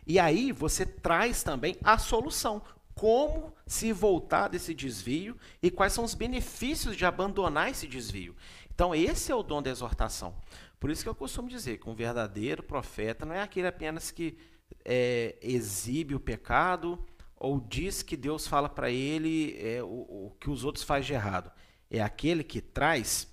[0.06, 2.62] E aí você traz também a solução
[2.94, 8.36] como se voltar desse desvio e quais são os benefícios de abandonar esse desvio.
[8.72, 10.36] Então, esse é o dom da exortação.
[10.78, 14.38] Por isso que eu costumo dizer que um verdadeiro profeta não é aquele apenas que
[14.84, 17.04] é, exibe o pecado
[17.36, 19.86] ou diz que Deus fala para ele é, o,
[20.28, 21.50] o, que os outros fazem de errado.
[21.90, 23.26] É aquele que traz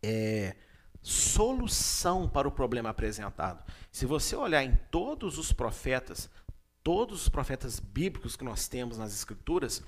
[0.00, 0.54] é,
[1.08, 3.64] solução para o problema apresentado.
[3.90, 6.28] Se você olhar em todos os profetas,
[6.82, 9.82] todos os profetas bíblicos que nós temos nas Escrituras,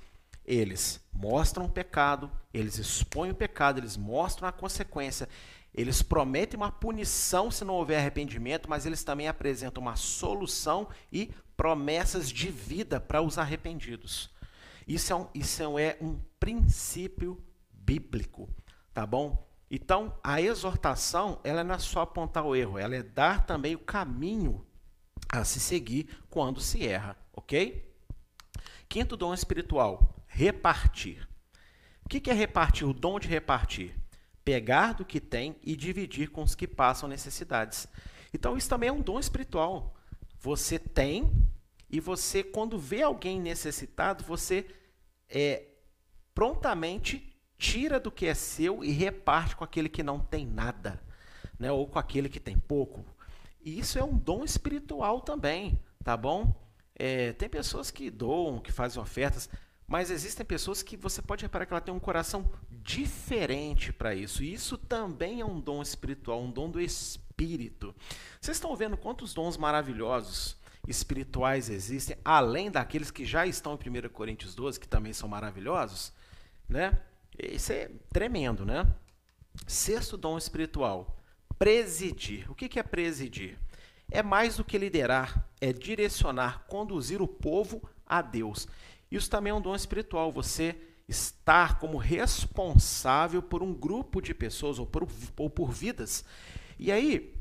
[0.46, 5.28] eles mostram o pecado, eles expõem o pecado, eles mostram a consequência,
[5.74, 11.30] eles prometem uma punição se não houver arrependimento, mas eles também apresentam uma solução e
[11.54, 14.30] promessas de vida para os arrependidos.
[14.88, 17.38] Isso é um, isso é um princípio
[17.70, 18.48] bíblico,
[18.94, 19.49] tá bom?
[19.70, 23.78] Então, a exortação, ela não é só apontar o erro, ela é dar também o
[23.78, 24.66] caminho
[25.28, 27.88] a se seguir quando se erra, ok?
[28.88, 31.28] Quinto dom espiritual, repartir.
[32.04, 32.88] O que é repartir?
[32.88, 34.00] O dom de repartir
[34.44, 37.86] pegar do que tem e dividir com os que passam necessidades.
[38.34, 39.94] Então, isso também é um dom espiritual.
[40.40, 41.30] Você tem
[41.88, 44.66] e você, quando vê alguém necessitado, você
[45.28, 45.66] é,
[46.34, 47.29] prontamente
[47.60, 50.98] tira do que é seu e reparte com aquele que não tem nada,
[51.58, 51.70] né?
[51.70, 53.04] ou com aquele que tem pouco.
[53.62, 56.54] E isso é um dom espiritual também, tá bom?
[56.96, 59.50] É, tem pessoas que doam, que fazem ofertas.
[59.86, 64.42] Mas existem pessoas que você pode reparar que ela tem um coração diferente para isso.
[64.42, 67.94] E isso também é um dom espiritual, um dom do espírito.
[68.40, 70.56] Vocês estão vendo quantos dons maravilhosos
[70.88, 76.12] espirituais existem, além daqueles que já estão em 1 Coríntios 12, que também são maravilhosos?
[76.68, 76.96] Né?
[77.42, 78.86] Isso é tremendo, né?
[79.66, 81.16] Sexto dom espiritual,
[81.58, 82.50] presidir.
[82.50, 83.58] O que é presidir?
[84.10, 88.66] É mais do que liderar, é direcionar, conduzir o povo a Deus.
[89.10, 90.76] Isso também é um dom espiritual, você
[91.08, 96.24] estar como responsável por um grupo de pessoas ou por, ou por vidas.
[96.78, 97.34] E aí,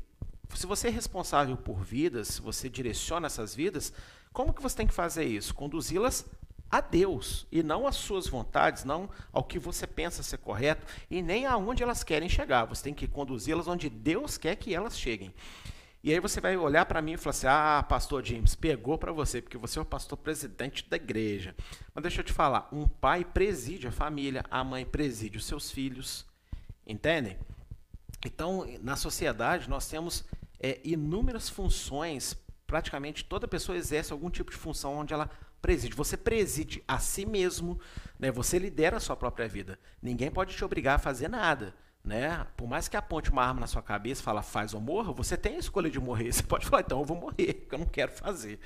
[0.54, 3.92] se você é responsável por vidas, se você direciona essas vidas,
[4.32, 5.54] como que você tem que fazer isso?
[5.54, 6.26] Conduzi-las
[6.70, 11.20] a Deus e não às suas vontades, não ao que você pensa ser correto e
[11.20, 12.64] nem aonde elas querem chegar.
[12.66, 15.34] Você tem que conduzi-las onde Deus quer que elas cheguem.
[16.02, 19.12] E aí você vai olhar para mim e falar assim: ah, pastor James, pegou para
[19.12, 21.54] você, porque você é o pastor presidente da igreja.
[21.94, 25.70] Mas deixa eu te falar: um pai preside a família, a mãe preside os seus
[25.70, 26.24] filhos.
[26.86, 27.36] Entendem?
[28.24, 30.24] Então, na sociedade, nós temos
[30.58, 32.34] é, inúmeras funções,
[32.66, 35.30] praticamente toda pessoa exerce algum tipo de função onde ela
[35.60, 35.94] preside.
[35.94, 37.78] Você preside a si mesmo,
[38.18, 38.30] né?
[38.30, 39.78] você lidera a sua própria vida.
[40.02, 41.74] Ninguém pode te obrigar a fazer nada.
[42.02, 42.46] Né?
[42.56, 45.36] Por mais que aponte uma arma na sua cabeça e fala faz ou morra, você
[45.36, 46.32] tem a escolha de morrer.
[46.32, 48.58] Você pode falar, então eu vou morrer, porque eu não quero fazer.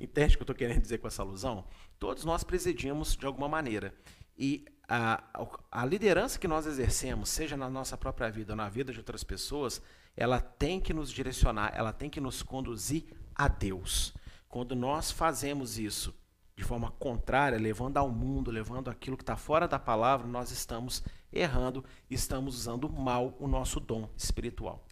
[0.00, 1.64] Entende o que eu estou querendo dizer com essa alusão?
[2.00, 3.94] Todos nós presidimos de alguma maneira.
[4.36, 5.22] E a,
[5.70, 9.22] a liderança que nós exercemos, seja na nossa própria vida ou na vida de outras
[9.22, 9.80] pessoas,
[10.16, 14.12] ela tem que nos direcionar, ela tem que nos conduzir a Deus.
[14.48, 16.12] Quando nós fazemos isso
[16.60, 21.02] de forma contrária, levando ao mundo, levando aquilo que está fora da palavra, nós estamos
[21.32, 24.84] errando, estamos usando mal o nosso dom espiritual.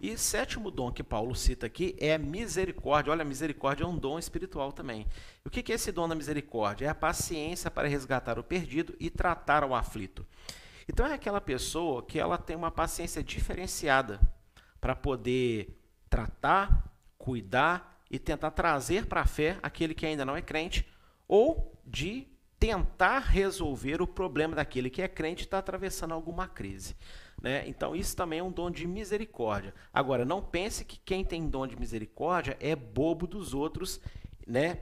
[0.00, 3.10] E sétimo dom que Paulo cita aqui é misericórdia.
[3.10, 5.08] Olha, misericórdia é um dom espiritual também.
[5.44, 6.86] O que é esse dom da misericórdia?
[6.86, 10.24] É a paciência para resgatar o perdido e tratar o aflito.
[10.88, 14.20] Então é aquela pessoa que ela tem uma paciência diferenciada
[14.80, 20.42] para poder tratar, cuidar e tentar trazer para a fé aquele que ainda não é
[20.42, 20.86] crente
[21.26, 22.26] ou de
[22.58, 26.96] tentar resolver o problema daquele que é crente e está atravessando alguma crise.
[27.42, 27.68] Né?
[27.68, 29.74] Então, isso também é um dom de misericórdia.
[29.92, 34.00] Agora, não pense que quem tem dom de misericórdia é bobo dos outros,
[34.46, 34.80] né?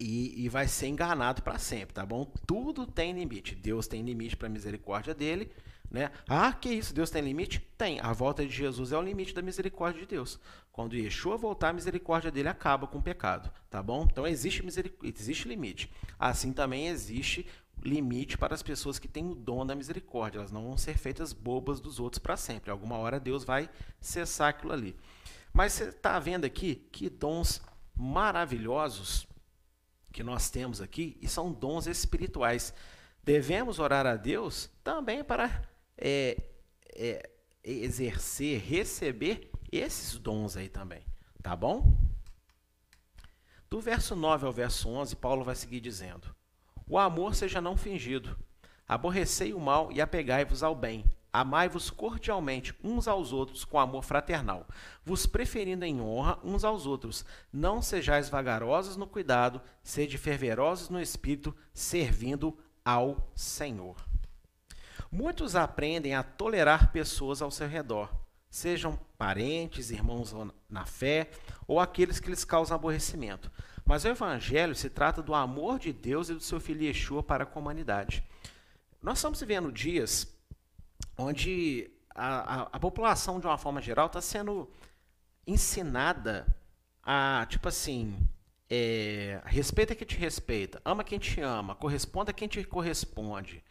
[0.00, 2.24] E, e vai ser enganado para sempre, tá bom?
[2.46, 3.54] Tudo tem limite.
[3.54, 5.52] Deus tem limite para a misericórdia dele,
[5.94, 6.10] né?
[6.28, 6.92] Ah, que isso?
[6.92, 7.60] Deus tem limite?
[7.78, 8.00] Tem.
[8.00, 10.40] A volta de Jesus é o limite da misericórdia de Deus.
[10.72, 14.04] Quando Yeshua voltar, a misericórdia dele acaba com o pecado, tá bom?
[14.10, 14.60] Então existe,
[15.04, 15.88] existe limite.
[16.18, 17.46] Assim também existe
[17.80, 20.38] limite para as pessoas que têm o dom da misericórdia.
[20.38, 22.72] Elas não vão ser feitas bobas dos outros para sempre.
[22.72, 24.96] Alguma hora Deus vai cessar aquilo ali.
[25.52, 27.62] Mas você está vendo aqui que dons
[27.94, 29.28] maravilhosos
[30.12, 32.74] que nós temos aqui e são dons espirituais.
[33.22, 36.36] Devemos orar a Deus também para é,
[36.94, 37.30] é,
[37.62, 41.04] exercer, receber esses dons aí também,
[41.42, 41.96] tá bom?
[43.68, 46.34] Do verso 9 ao verso 11, Paulo vai seguir dizendo:
[46.86, 48.38] O amor seja não fingido.
[48.86, 51.04] Aborrecei o mal e apegai-vos ao bem.
[51.32, 54.68] Amai-vos cordialmente uns aos outros com amor fraternal,
[55.04, 57.24] vos preferindo em honra uns aos outros.
[57.52, 63.96] Não sejais vagarosos no cuidado, sede fervorosos no espírito, servindo ao Senhor.
[65.14, 68.12] Muitos aprendem a tolerar pessoas ao seu redor,
[68.50, 70.34] sejam parentes, irmãos
[70.68, 71.30] na fé
[71.68, 73.48] ou aqueles que lhes causam aborrecimento.
[73.84, 77.44] Mas o Evangelho se trata do amor de Deus e do seu Filho Yeshua para
[77.44, 78.24] a humanidade.
[79.00, 80.26] Nós estamos vivendo dias
[81.16, 84.68] onde a, a, a população, de uma forma geral, está sendo
[85.46, 86.44] ensinada
[87.04, 88.18] a, tipo assim,
[88.68, 93.62] é, respeita quem te respeita, ama quem te ama, corresponda quem te corresponde.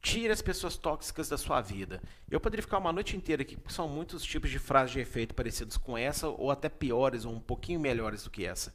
[0.00, 2.00] Tire as pessoas tóxicas da sua vida.
[2.30, 5.34] Eu poderia ficar uma noite inteira aqui, porque são muitos tipos de frases de efeito
[5.34, 8.72] parecidos com essa, ou até piores, ou um pouquinho melhores do que essa.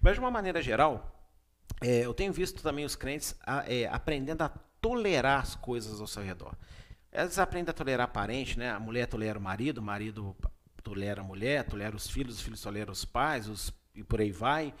[0.00, 1.16] Mas, de uma maneira geral,
[1.80, 4.48] é, eu tenho visto também os crentes a, é, aprendendo a
[4.80, 6.56] tolerar as coisas ao seu redor.
[7.12, 8.70] Eles aprendem a tolerar parente, né?
[8.70, 10.36] A mulher tolera o marido, o marido
[10.82, 14.32] tolera a mulher, tolera os filhos, os filhos toleram os pais, os, e por aí
[14.32, 14.74] vai.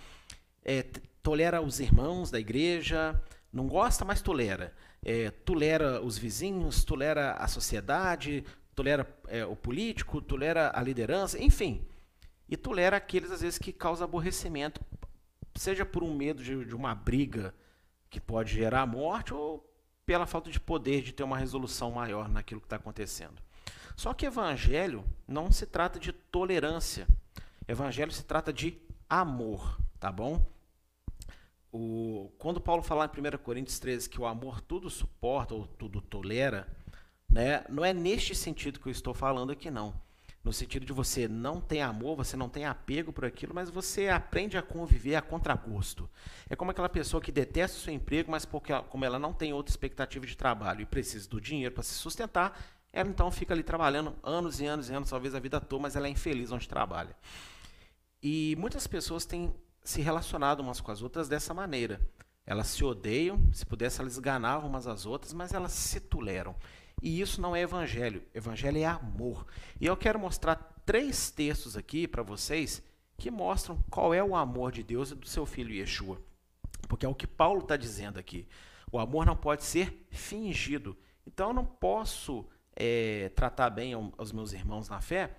[0.64, 0.84] É,
[1.22, 3.20] tolera os irmãos da igreja,
[3.52, 4.74] não gosta, mas tolera
[5.08, 11.86] é, tolera os vizinhos, tolera a sociedade, tolera é, o político, tolera a liderança, enfim.
[12.48, 14.80] E tolera aqueles, às vezes, que causam aborrecimento,
[15.54, 17.54] seja por um medo de, de uma briga
[18.10, 19.72] que pode gerar morte ou
[20.04, 23.40] pela falta de poder de ter uma resolução maior naquilo que está acontecendo.
[23.94, 27.06] Só que evangelho não se trata de tolerância.
[27.68, 28.76] Evangelho se trata de
[29.08, 30.44] amor, tá bom?
[31.78, 36.00] O, quando Paulo fala em 1 Coríntios 13 que o amor tudo suporta ou tudo
[36.00, 36.66] tolera,
[37.28, 39.94] né, não é neste sentido que eu estou falando aqui, não.
[40.42, 44.08] No sentido de você não tem amor, você não tem apego por aquilo, mas você
[44.08, 46.08] aprende a conviver a contragosto.
[46.48, 49.52] É como aquela pessoa que detesta o seu emprego, mas porque, como ela não tem
[49.52, 52.58] outra expectativa de trabalho e precisa do dinheiro para se sustentar,
[52.90, 55.94] ela então fica ali trabalhando anos e anos e anos, talvez a vida toda, mas
[55.94, 57.14] ela é infeliz onde trabalha.
[58.22, 59.52] E muitas pessoas têm
[59.86, 62.00] se relacionado umas com as outras dessa maneira.
[62.44, 66.56] Elas se odeiam, se pudesse elas esganavam umas às outras, mas elas se toleram.
[67.00, 68.22] E isso não é evangelho.
[68.34, 69.46] Evangelho é amor.
[69.80, 72.82] E eu quero mostrar três textos aqui para vocês
[73.16, 76.20] que mostram qual é o amor de Deus e do seu filho Yeshua.
[76.88, 78.46] Porque é o que Paulo está dizendo aqui.
[78.90, 80.96] O amor não pode ser fingido.
[81.24, 82.44] Então eu não posso
[82.74, 85.30] é, tratar bem aos meus irmãos na fé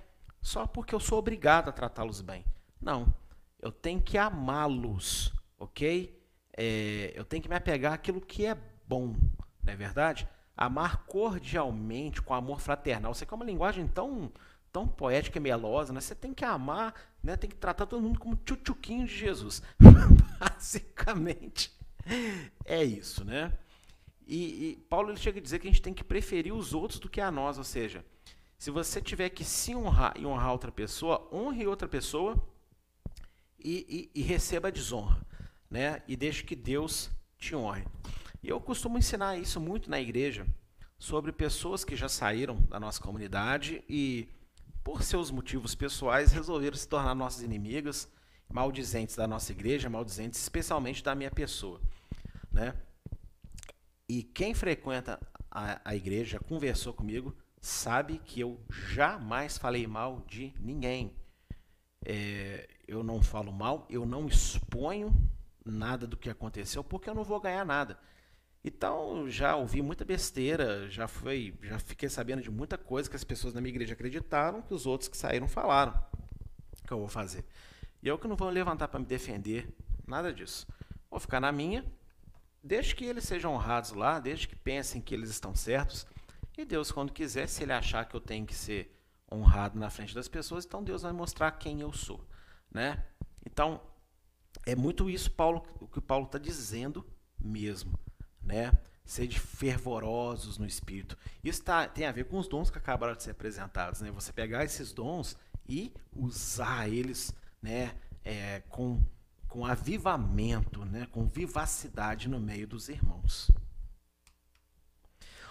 [0.41, 2.45] só porque eu sou obrigado a tratá-los bem.
[2.79, 3.13] Não
[3.61, 6.17] eu tenho que amá-los, ok?
[6.55, 9.15] É, eu tenho que me apegar àquilo que é bom,
[9.63, 10.27] não é verdade?
[10.55, 13.13] Amar cordialmente, com amor fraternal.
[13.13, 14.31] Você é uma linguagem tão,
[14.71, 16.01] tão poética e melosa, né?
[16.01, 17.35] Você tem que amar, né?
[17.35, 19.61] tem que tratar todo mundo como tchutchuquinho de Jesus.
[20.39, 21.71] Basicamente,
[22.65, 23.53] é isso, né?
[24.25, 26.99] E, e, Paulo ele chega a dizer que a gente tem que preferir os outros
[26.99, 28.03] do que a nós, ou seja,
[28.57, 32.35] se você tiver que se honrar e honrar outra pessoa, honre outra pessoa
[33.59, 35.21] e, e, e receba a desonra,
[35.69, 36.01] né?
[36.07, 37.85] E deixe que Deus te honre.
[38.41, 40.47] E eu costumo ensinar isso muito na igreja
[40.97, 44.27] sobre pessoas que já saíram da nossa comunidade e,
[44.83, 48.09] por seus motivos pessoais, resolveram se tornar nossas inimigas,
[48.49, 51.81] maldizentes da nossa igreja, maldizentes especialmente da minha pessoa,
[52.51, 52.73] né?
[54.09, 55.19] E quem frequenta
[55.51, 61.13] a, a igreja, conversou comigo, sabe que eu jamais falei mal de ninguém.
[62.05, 65.13] É, eu não falo mal, eu não exponho
[65.65, 68.00] nada do que aconteceu, porque eu não vou ganhar nada.
[68.63, 73.23] Então, já ouvi muita besteira, já foi, já fiquei sabendo de muita coisa que as
[73.23, 75.93] pessoas na minha igreja acreditaram que os outros que saíram falaram.
[76.82, 77.45] O que eu vou fazer?
[78.02, 79.67] E eu que não vou levantar para me defender,
[80.08, 80.65] nada disso.
[81.10, 81.86] Vou ficar na minha,
[82.63, 86.06] desde que eles sejam honrados lá, desde que pensem que eles estão certos.
[86.58, 88.93] E Deus, quando quiser, se ele achar que eu tenho que ser
[89.32, 92.26] honrado na frente das pessoas, então Deus vai mostrar quem eu sou
[92.71, 93.03] né?
[93.45, 93.82] Então,
[94.65, 97.06] é muito isso Paulo, o que Paulo está dizendo
[97.39, 97.97] mesmo,
[98.41, 98.71] né?
[99.06, 101.17] Sede fervorosos no espírito.
[101.41, 104.12] Isso tá, tem a ver com os dons que acabaram de ser apresentados, né?
[104.12, 107.95] Você pegar esses dons e usar eles, né?
[108.25, 109.01] É, com,
[109.48, 111.08] com avivamento, né?
[111.12, 113.50] Com vivacidade no meio dos irmãos.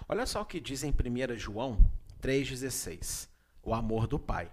[0.09, 1.79] Olha só o que diz em 1 João
[2.21, 3.29] 3,16:
[3.63, 4.51] o amor do Pai.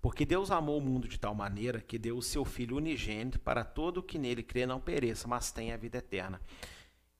[0.00, 3.62] Porque Deus amou o mundo de tal maneira que deu o seu Filho unigênito para
[3.64, 6.40] todo o que nele crê não pereça, mas tenha a vida eterna.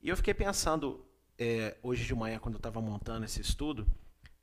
[0.01, 1.05] E eu fiquei pensando,
[1.37, 3.87] é, hoje de manhã, quando eu estava montando esse estudo,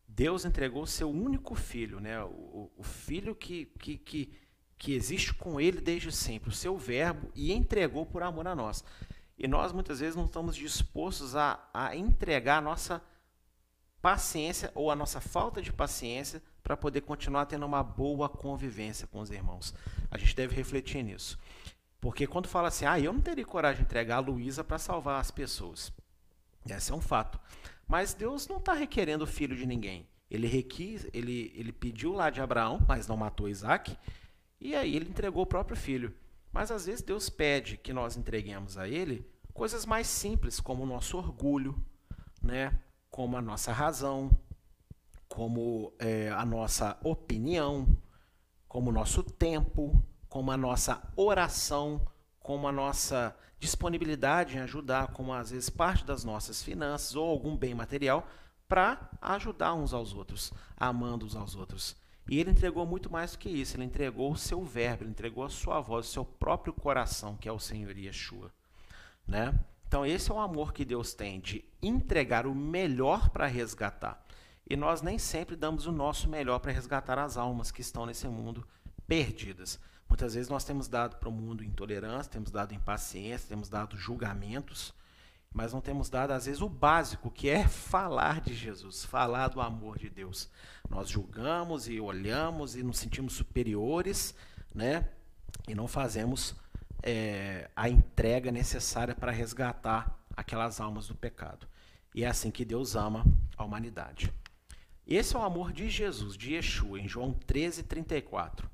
[0.07, 2.23] Deus entregou o seu único filho, né?
[2.23, 4.33] o, o filho que, que, que,
[4.79, 8.85] que existe com ele desde sempre, o seu verbo, e entregou por amor a nós.
[9.37, 13.03] E nós muitas vezes não estamos dispostos a, a entregar a nossa
[14.01, 19.21] paciência ou a nossa falta de paciência para poder continuar tendo uma boa convivência com
[19.21, 19.73] os irmãos.
[20.11, 21.39] A gente deve refletir nisso.
[21.99, 25.19] Porque quando fala assim, ah, eu não teria coragem de entregar a Luísa para salvar
[25.19, 25.91] as pessoas.
[26.69, 27.41] Esse é um fato.
[27.87, 30.07] Mas Deus não está requerendo o filho de ninguém.
[30.31, 33.97] Ele requis, ele, ele pediu lá de Abraão, mas não matou Isaac,
[34.61, 36.15] e aí ele entregou o próprio filho.
[36.53, 40.87] Mas às vezes Deus pede que nós entreguemos a ele coisas mais simples, como o
[40.87, 41.83] nosso orgulho,
[42.43, 42.79] né?
[43.11, 44.31] como a nossa razão,
[45.39, 47.97] como é, a nossa opinião,
[48.67, 52.05] como o nosso tempo, como a nossa oração,
[52.41, 57.57] como a nossa disponibilidade em ajudar, como às vezes parte das nossas finanças ou algum
[57.57, 58.27] bem material,
[58.67, 61.95] para ajudar uns aos outros, amando uns aos outros.
[62.29, 65.45] E ele entregou muito mais do que isso, ele entregou o seu verbo, ele entregou
[65.45, 68.51] a sua voz, o seu próprio coração, que é o Senhor Yeshua.
[69.25, 69.57] Né?
[69.87, 74.27] Então, esse é o amor que Deus tem, de entregar o melhor para resgatar.
[74.69, 78.29] E nós nem sempre damos o nosso melhor para resgatar as almas que estão nesse
[78.29, 78.67] mundo
[79.07, 79.81] perdidas.
[80.07, 84.93] Muitas vezes nós temos dado para o mundo intolerância, temos dado impaciência, temos dado julgamentos,
[85.53, 89.61] mas não temos dado, às vezes, o básico, que é falar de Jesus, falar do
[89.61, 90.51] amor de Deus.
[90.89, 94.35] Nós julgamos e olhamos e nos sentimos superiores,
[94.75, 95.09] né?
[95.67, 96.55] E não fazemos
[97.03, 101.67] é, a entrega necessária para resgatar aquelas almas do pecado.
[102.15, 103.25] E é assim que Deus ama
[103.57, 104.33] a humanidade.
[105.11, 108.71] Esse é o amor de Jesus, de Yeshua, em João 13, 34.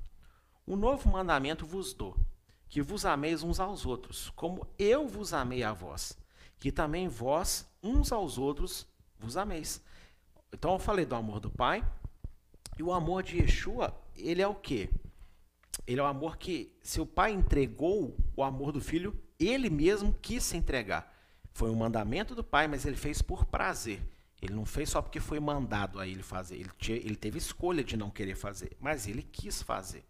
[0.67, 2.17] Um novo mandamento vos dou,
[2.67, 6.17] que vos ameis uns aos outros, como eu vos amei a vós,
[6.59, 8.85] que também vós, uns aos outros,
[9.17, 9.81] vos ameis.
[10.51, 11.81] Então eu falei do amor do Pai,
[12.77, 14.89] e o amor de Yeshua, ele é o quê?
[15.87, 20.13] Ele é o amor que, se o Pai entregou o amor do Filho, ele mesmo
[20.21, 21.15] quis se entregar.
[21.53, 24.01] Foi um mandamento do Pai, mas ele fez por prazer.
[24.45, 26.55] Ele não fez só porque foi mandado a ele fazer.
[26.55, 30.05] Ele, tinha, ele teve escolha de não querer fazer, mas ele quis fazer.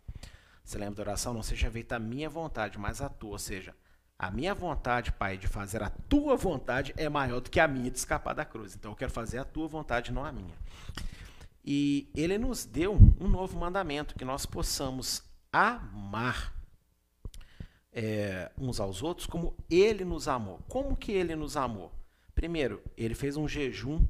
[0.64, 1.34] Você lembra da oração?
[1.34, 3.32] Não seja feita a minha vontade, mas a tua.
[3.32, 3.76] Ou seja,
[4.18, 7.92] a minha vontade, Pai, de fazer a tua vontade é maior do que a minha
[7.92, 8.76] de escapar da cruz.
[8.76, 10.56] Então eu quero fazer a tua vontade, não a minha.
[11.64, 16.54] E ele nos deu um novo mandamento, que nós possamos amar
[17.92, 20.60] é, uns aos outros como ele nos amou.
[20.68, 21.92] Como que ele nos amou?
[22.34, 24.06] Primeiro, ele fez um jejum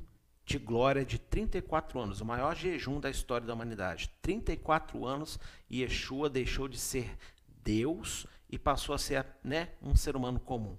[0.45, 4.11] de glória de 34 anos, o maior jejum da história da humanidade.
[4.21, 5.39] 34 anos
[5.69, 7.17] e Yeshua deixou de ser
[7.63, 10.77] Deus e passou a ser né, um ser humano comum.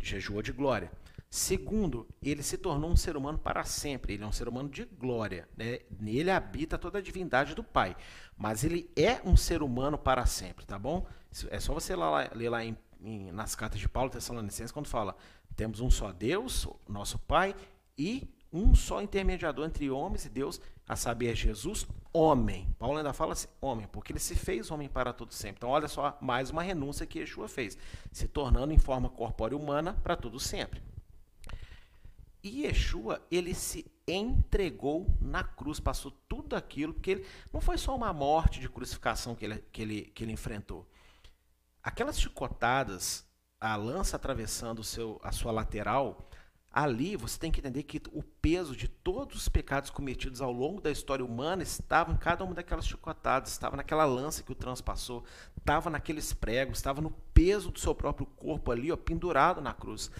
[0.00, 0.90] Jejuou de glória.
[1.30, 4.14] Segundo, ele se tornou um ser humano para sempre.
[4.14, 5.48] Ele é um ser humano de glória.
[5.56, 5.80] Né?
[5.98, 7.96] Nele habita toda a divindade do Pai.
[8.36, 11.06] Mas ele é um ser humano para sempre, tá bom?
[11.50, 15.16] É só você lá, ler lá em, em, nas cartas de Paulo Tessalonicenses quando fala:
[15.56, 17.54] temos um só Deus, nosso Pai,
[17.98, 22.72] e um só intermediador entre homens e Deus, a saber, Jesus, homem.
[22.78, 25.56] Paulo ainda fala assim, homem, porque ele se fez homem para todo sempre.
[25.56, 27.76] Então, olha só, mais uma renúncia que Yeshua fez,
[28.12, 30.80] se tornando em forma corpórea humana para todo sempre.
[32.44, 37.96] E Yeshua, ele se entregou na cruz, passou tudo aquilo, porque ele, não foi só
[37.96, 40.86] uma morte de crucificação que ele, que ele, que ele enfrentou.
[41.82, 43.26] Aquelas chicotadas,
[43.58, 46.18] a lança atravessando o seu, a sua lateral,
[46.74, 50.80] ali você tem que entender que o peso de todos os pecados cometidos ao longo
[50.80, 55.24] da história humana estava em cada uma daquelas chicotadas, estava naquela lança que o transpassou,
[55.56, 60.10] estava naqueles pregos, estava no peso do seu próprio corpo ali, ó, pendurado na cruz.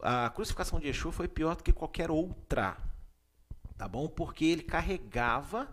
[0.00, 2.78] A crucificação de Yeshua foi pior do que qualquer outra,
[3.76, 4.08] tá bom?
[4.08, 5.68] Porque ele carregava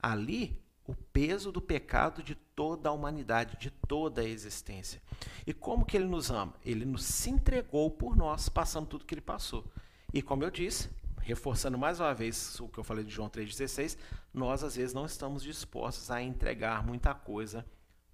[0.00, 5.00] ali o peso do pecado de toda a humanidade, de toda a existência.
[5.46, 6.54] E como que ele nos ama?
[6.64, 9.64] Ele nos se entregou por nós, passando tudo que ele passou.
[10.12, 13.96] E como eu disse, reforçando mais uma vez o que eu falei de João 3,16,
[14.34, 17.64] nós às vezes não estamos dispostos a entregar muita coisa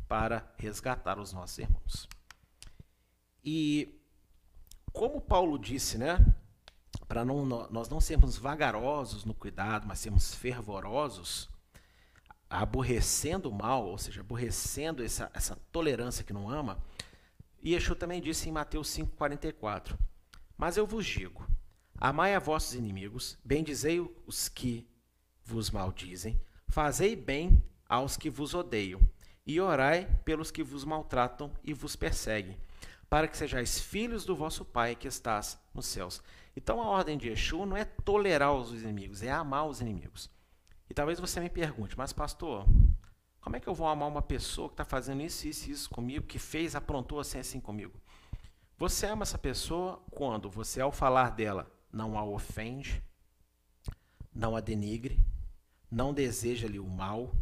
[0.06, 2.08] para resgatar os nossos irmãos.
[3.42, 3.98] E
[4.92, 6.18] como Paulo disse, né?
[7.06, 11.48] Para nós não sermos vagarosos no cuidado, mas sermos fervorosos,
[12.48, 16.82] aborrecendo o mal, ou seja, aborrecendo essa, essa tolerância que não ama,
[17.62, 19.98] e Yeshua também disse em Mateus 5,44:
[20.56, 21.46] Mas eu vos digo:
[21.96, 24.88] amai a vossos inimigos, bendizei os que
[25.44, 29.00] vos maldizem, fazei bem aos que vos odeiam,
[29.46, 32.56] e orai pelos que vos maltratam e vos perseguem,
[33.08, 36.22] para que sejais filhos do vosso Pai que estás nos céus.
[36.56, 40.30] Então a ordem de Yeshua não é tolerar os inimigos, é amar os inimigos.
[40.90, 42.66] E talvez você me pergunte, mas pastor,
[43.40, 46.26] como é que eu vou amar uma pessoa que está fazendo isso, isso, isso comigo,
[46.26, 48.00] que fez, aprontou assim, assim comigo?
[48.76, 53.02] Você ama essa pessoa quando você, ao falar dela, não a ofende,
[54.34, 55.18] não a denigre,
[55.90, 57.34] não deseja-lhe o mal,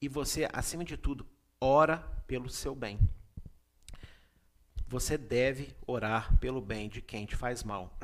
[0.00, 1.26] e você, acima de tudo,
[1.60, 2.98] ora pelo seu bem.
[4.86, 7.96] Você deve orar pelo bem de quem te faz mal.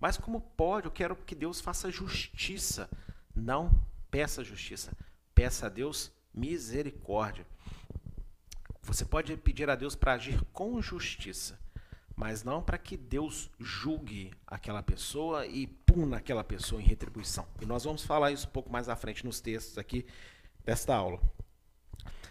[0.00, 0.86] Mas como pode?
[0.86, 2.90] Eu quero que Deus faça justiça.
[3.34, 3.70] Não
[4.10, 4.96] peça justiça,
[5.34, 7.46] peça a Deus misericórdia.
[8.82, 11.58] Você pode pedir a Deus para agir com justiça,
[12.14, 17.46] mas não para que Deus julgue aquela pessoa e puna aquela pessoa em retribuição.
[17.60, 20.06] E nós vamos falar isso um pouco mais à frente nos textos aqui
[20.64, 21.20] desta aula.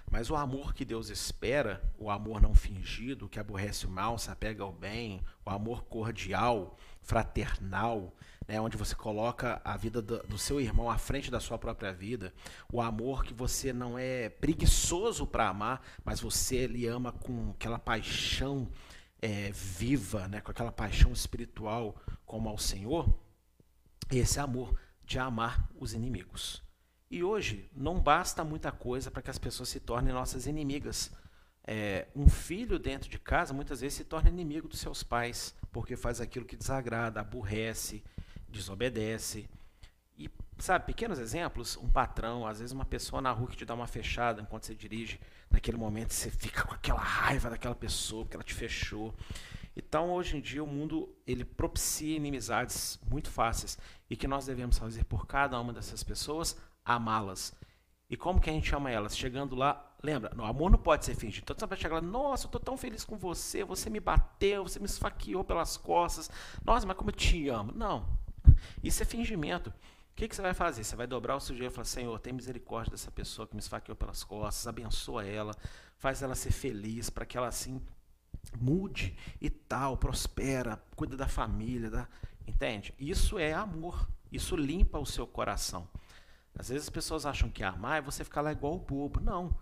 [0.09, 4.29] Mas o amor que Deus espera, o amor não fingido, que aborrece o mal, se
[4.29, 8.15] apega ao bem, o amor cordial, fraternal,
[8.47, 11.91] né, onde você coloca a vida do, do, seu irmão à frente da sua própria
[11.91, 12.33] vida,
[12.71, 17.79] o amor que você não é preguiçoso para amar, mas você lhe ama com aquela
[17.79, 18.69] paixão
[19.21, 23.11] é, viva, né, com aquela paixão espiritual como ao Senhor,
[24.11, 26.63] esse amor de amar os inimigos.
[27.09, 31.11] E hoje não basta muita coisa para que as pessoas se tornem nossas inimigas.
[31.67, 35.95] É, um filho dentro de casa muitas vezes se torna inimigo dos seus pais, porque
[35.95, 38.03] faz aquilo que desagrada, aborrece,
[38.49, 39.49] desobedece.
[40.17, 43.73] E, sabe, pequenos exemplos, um patrão, às vezes uma pessoa na rua que te dá
[43.73, 45.19] uma fechada enquanto você dirige,
[45.49, 49.13] naquele momento você fica com aquela raiva daquela pessoa, porque ela te fechou.
[49.75, 53.77] Então, hoje em dia, o mundo ele propicia inimizades muito fáceis.
[54.09, 56.57] E que nós devemos fazer por cada uma dessas pessoas?
[56.83, 57.53] Amá-las.
[58.09, 59.17] E como que a gente ama elas?
[59.17, 61.43] Chegando lá, lembra, o amor não pode ser fingido.
[61.43, 64.63] Então você vai chegar lá, nossa, eu estou tão feliz com você, você me bateu,
[64.63, 66.29] você me esfaqueou pelas costas.
[66.63, 67.73] Nossa, mas como eu te amo.
[67.75, 68.07] Não,
[68.83, 69.69] isso é fingimento.
[69.69, 69.73] O
[70.15, 70.83] que, que você vai fazer?
[70.83, 73.59] Você vai dobrar o seu joelho e falar: Senhor, tem misericórdia dessa pessoa que me
[73.59, 75.53] esfaqueou pelas costas, abençoa ela,
[75.97, 77.81] faz ela ser feliz, para que ela assim
[78.57, 82.07] mude e tal, prospera, cuida da família, da...
[82.47, 82.93] entende?
[82.97, 85.87] Isso é amor, isso limpa o seu coração.
[86.57, 89.19] Às vezes as pessoas acham que amar é você ficar lá igual o bobo.
[89.19, 89.53] Não.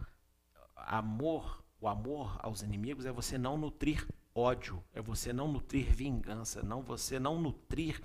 [0.75, 6.61] Amor, o amor aos inimigos é você não nutrir ódio, é você não nutrir vingança,
[6.61, 8.01] não você não nutrir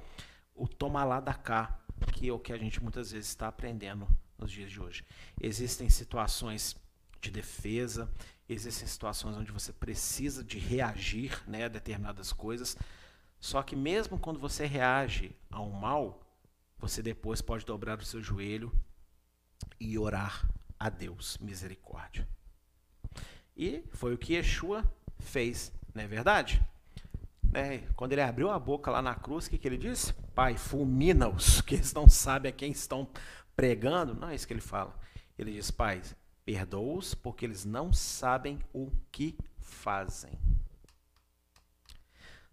[0.59, 1.81] o toma lá da cá,
[2.13, 4.07] que é o que a gente muitas vezes está aprendendo
[4.37, 5.05] nos dias de hoje.
[5.41, 6.77] Existem situações
[7.21, 8.11] de defesa,
[8.49, 12.77] existem situações onde você precisa de reagir né, a determinadas coisas.
[13.41, 16.21] Só que mesmo quando você reage a um mal,
[16.79, 18.73] você depois pode dobrar o seu joelho
[19.81, 20.49] e orar
[20.79, 22.29] a Deus misericórdia.
[23.57, 24.85] E foi o que Yeshua
[25.19, 26.63] fez, não é verdade?
[27.51, 27.85] Né?
[27.97, 30.13] Quando ele abriu a boca lá na cruz, o que, que ele disse?
[30.35, 33.09] Pai, fulmina-os, que eles não sabem a quem estão
[33.57, 34.15] pregando.
[34.15, 34.95] Não é isso que ele fala.
[35.39, 36.03] Ele diz, Pai,
[36.45, 40.33] perdoa-os, porque eles não sabem o que fazem.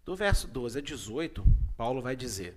[0.04, 1.44] Do verso 12 a 18,
[1.76, 2.54] Paulo vai dizer: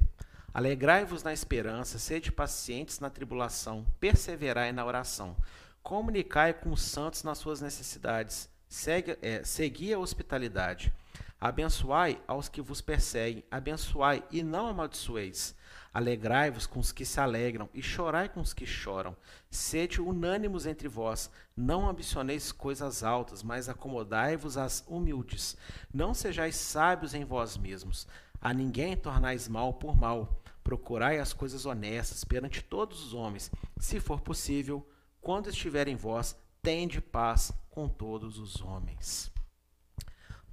[0.54, 5.36] Alegrai-vos na esperança, sede pacientes na tribulação, perseverai na oração,
[5.82, 10.94] comunicai com os santos nas suas necessidades, segue, é, segui a hospitalidade.
[11.42, 15.56] Abençoai aos que vos perseguem, abençoai e não amaldiçoeis.
[15.94, 19.16] Alegrai-vos com os que se alegram e chorai com os que choram.
[19.50, 25.56] Sede unânimos entre vós, não ambicioneis coisas altas, mas acomodai-vos às humildes.
[25.94, 28.06] Não sejais sábios em vós mesmos.
[28.42, 30.44] A ninguém tornais mal por mal.
[30.62, 33.50] Procurai as coisas honestas perante todos os homens.
[33.80, 34.88] Se for possível,
[35.22, 39.32] quando estiver em vós, tende paz com todos os homens.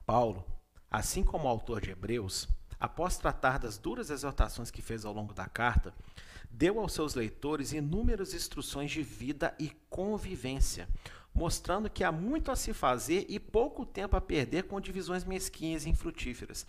[0.06, 0.55] Paulo
[0.90, 5.34] Assim como o autor de Hebreus, após tratar das duras exortações que fez ao longo
[5.34, 5.94] da carta,
[6.50, 10.88] deu aos seus leitores inúmeras instruções de vida e convivência,
[11.34, 15.84] mostrando que há muito a se fazer e pouco tempo a perder com divisões mesquinhas
[15.84, 16.66] e infrutíferas.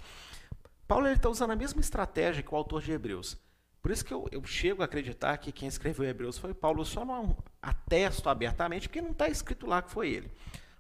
[0.88, 3.38] Paulo está usando a mesma estratégia que o autor de Hebreus.
[3.82, 6.84] Por isso que eu, eu chego a acreditar que quem escreveu Hebreus foi Paulo.
[6.84, 10.32] Só não atesto abertamente porque não está escrito lá que foi ele.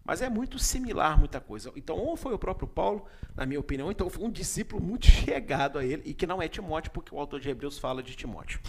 [0.07, 1.69] Mas é muito similar muita coisa.
[1.75, 3.05] Então, ou foi o próprio Paulo,
[3.35, 6.47] na minha opinião, então foi um discípulo muito chegado a ele, e que não é
[6.47, 8.61] Timóteo, porque o autor de Hebreus fala de Timóteo.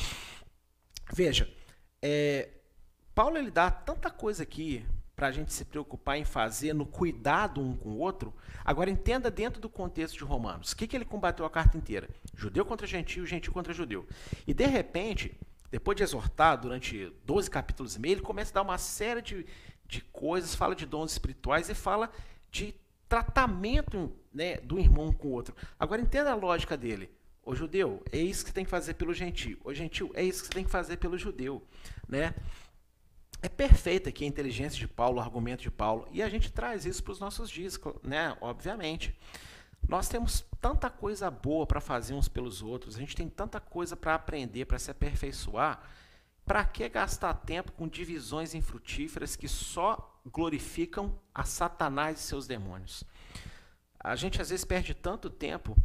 [1.13, 1.49] Veja,
[2.03, 2.49] é,
[3.15, 4.85] Paulo ele dá tanta coisa aqui
[5.15, 8.35] para a gente se preocupar em fazer, no cuidado um com o outro.
[8.65, 10.73] Agora, entenda dentro do contexto de Romanos.
[10.73, 12.09] O que, que ele combateu a carta inteira?
[12.37, 14.07] Judeu contra gentio, gentil contra judeu.
[14.47, 15.37] E, de repente,
[15.71, 19.47] depois de exortar durante 12 capítulos e meio, ele começa a dar uma série de,
[19.89, 22.11] de coisas, fala de dons espirituais e fala
[22.51, 22.75] de
[23.09, 25.57] tratamento né, do irmão com o outro.
[25.81, 27.11] Agora entenda a lógica dele.
[27.43, 29.59] O judeu, é isso que você tem que fazer pelo gentil.
[29.65, 31.67] O gentil, é isso que você tem que fazer pelo judeu.
[32.07, 32.35] Né?
[33.41, 36.85] É perfeita aqui a inteligência de Paulo, o argumento de Paulo, e a gente traz
[36.85, 38.37] isso para os nossos dias, né?
[38.43, 39.17] obviamente.
[39.89, 43.97] Nós temos tanta coisa boa para fazer uns pelos outros, a gente tem tanta coisa
[43.97, 45.81] para aprender, para se aperfeiçoar,
[46.49, 53.05] para que gastar tempo com divisões infrutíferas que só glorificam a Satanás e seus demônios?
[54.01, 55.77] A gente às vezes perde tanto tempo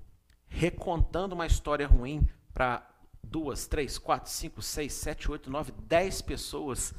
[0.48, 2.90] recontando uma história ruim para
[3.22, 6.94] duas, três, quatro, cinco, seis, sete, oito, nove, dez pessoas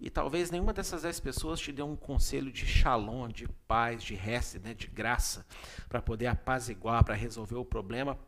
[0.00, 4.14] E talvez nenhuma dessas dez pessoas te dê um conselho de shalom, de paz, de
[4.14, 5.46] resto, né, de graça,
[5.88, 8.18] para poder apaziguar, para resolver o problema,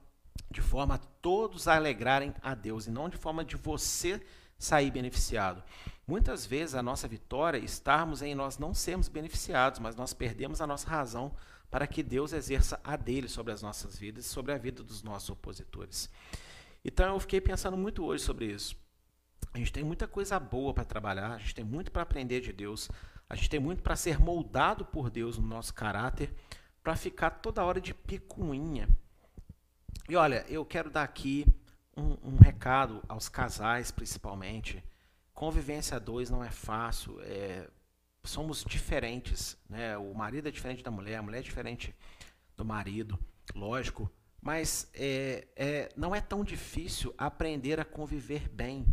[0.51, 4.23] de forma a todos alegrarem a Deus, e não de forma de você
[4.59, 5.63] sair beneficiado.
[6.07, 10.67] Muitas vezes a nossa vitória estarmos em nós não sermos beneficiados, mas nós perdemos a
[10.67, 11.35] nossa razão
[11.71, 15.03] para que Deus exerça a dele sobre as nossas vidas e sobre a vida dos
[15.03, 16.09] nossos opositores.
[16.85, 18.77] Então eu fiquei pensando muito hoje sobre isso.
[19.53, 22.53] A gente tem muita coisa boa para trabalhar, a gente tem muito para aprender de
[22.53, 22.89] Deus,
[23.29, 26.33] a gente tem muito para ser moldado por Deus no nosso caráter,
[26.83, 28.89] para ficar toda hora de picuinha.
[30.09, 31.45] E olha, eu quero dar aqui
[31.97, 34.85] um, um recado aos casais, principalmente.
[35.33, 37.69] Convivência a dois não é fácil, é,
[38.25, 39.97] somos diferentes, né?
[39.97, 41.95] O marido é diferente da mulher, a mulher é diferente
[42.57, 43.19] do marido,
[43.55, 48.87] lógico, mas é, é, não é tão difícil aprender a conviver bem,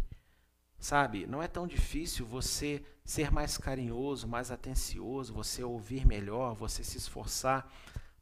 [0.79, 1.25] sabe?
[1.25, 6.97] Não é tão difícil você ser mais carinhoso, mais atencioso, você ouvir melhor, você se
[6.97, 7.71] esforçar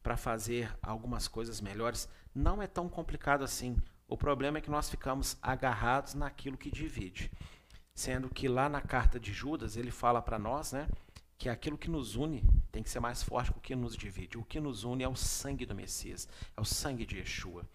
[0.02, 2.08] para fazer algumas coisas melhores.
[2.34, 3.76] Não é tão complicado assim.
[4.12, 7.30] O problema é que nós ficamos agarrados naquilo que divide.
[7.94, 10.86] Sendo que lá na carta de Judas, ele fala para nós, né?
[11.38, 14.36] que aquilo que nos une tem que ser mais forte que o que nos divide.
[14.36, 17.66] O que nos une é o sangue do Messias, é o sangue de Yeshua.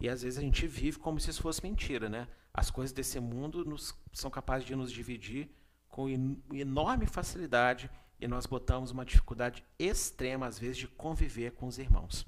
[0.00, 2.26] E às vezes a gente vive como se isso fosse mentira, né?
[2.54, 5.50] As coisas desse mundo nos, são capazes de nos dividir
[5.88, 6.08] com
[6.54, 12.26] enorme facilidade e nós botamos uma dificuldade extrema, às vezes, de conviver com os irmãos.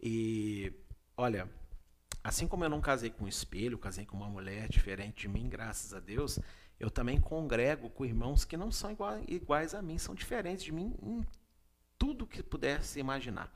[0.00, 0.72] E,
[1.16, 1.50] olha,
[2.26, 5.48] assim como eu não casei com um espelho, casei com uma mulher diferente de mim,
[5.48, 6.40] graças a Deus,
[6.78, 10.72] eu também congrego com irmãos que não são iguais, iguais a mim, são diferentes de
[10.72, 11.24] mim em
[11.96, 13.48] tudo que pudesse imaginar.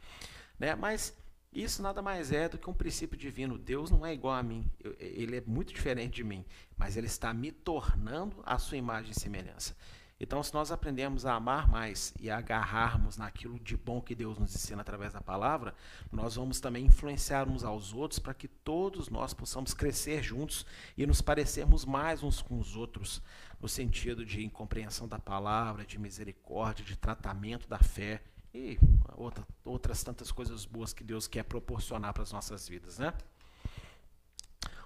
[0.56, 0.76] Né?
[0.76, 1.12] Mas
[1.52, 3.58] isso nada mais é do que um princípio divino.
[3.58, 6.44] Deus não é igual a mim, ele é muito diferente de mim,
[6.76, 9.76] mas ele está me tornando a sua imagem e semelhança.
[10.22, 14.38] Então, se nós aprendemos a amar mais e a agarrarmos naquilo de bom que Deus
[14.38, 15.74] nos ensina através da palavra,
[16.12, 21.06] nós vamos também influenciar uns aos outros para que todos nós possamos crescer juntos e
[21.06, 23.22] nos parecermos mais uns com os outros,
[23.58, 28.78] no sentido de compreensão da palavra, de misericórdia, de tratamento da fé e
[29.16, 33.14] outra, outras tantas coisas boas que Deus quer proporcionar para as nossas vidas, né?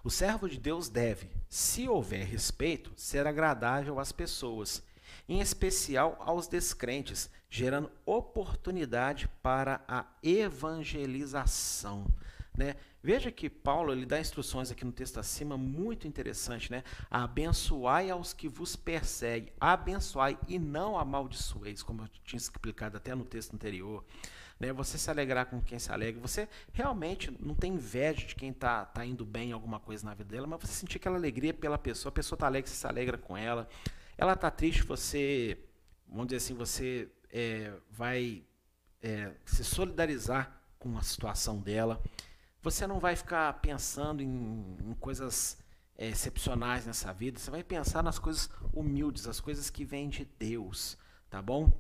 [0.05, 4.83] O servo de Deus deve, se houver respeito, ser agradável às pessoas
[5.29, 12.07] em especial aos descrentes, gerando oportunidade para a evangelização.
[12.57, 12.77] Né?
[13.03, 16.85] Veja que Paulo ele dá instruções aqui no texto acima muito interessante, né?
[17.11, 23.25] Abençoai aos que vos perseguem, abençoai e não amaldiçoeis, como eu tinha explicado até no
[23.25, 24.05] texto anterior.
[24.59, 24.73] Né?
[24.73, 28.85] Você se alegrar com quem se alegra, você realmente não tem inveja de quem está
[28.85, 31.77] tá indo bem em alguma coisa na vida dela, mas você sentir aquela alegria pela
[31.77, 33.69] pessoa, a pessoa está alegre, você se alegra com ela.
[34.17, 35.59] Ela está triste, você,
[36.07, 38.45] vamos dizer assim, você é, vai
[39.03, 42.03] é, se solidarizar com a situação dela.
[42.63, 45.59] Você não vai ficar pensando em, em coisas
[45.97, 47.39] é, excepcionais nessa vida.
[47.39, 50.97] Você vai pensar nas coisas humildes, as coisas que vêm de Deus,
[51.29, 51.73] tá bom?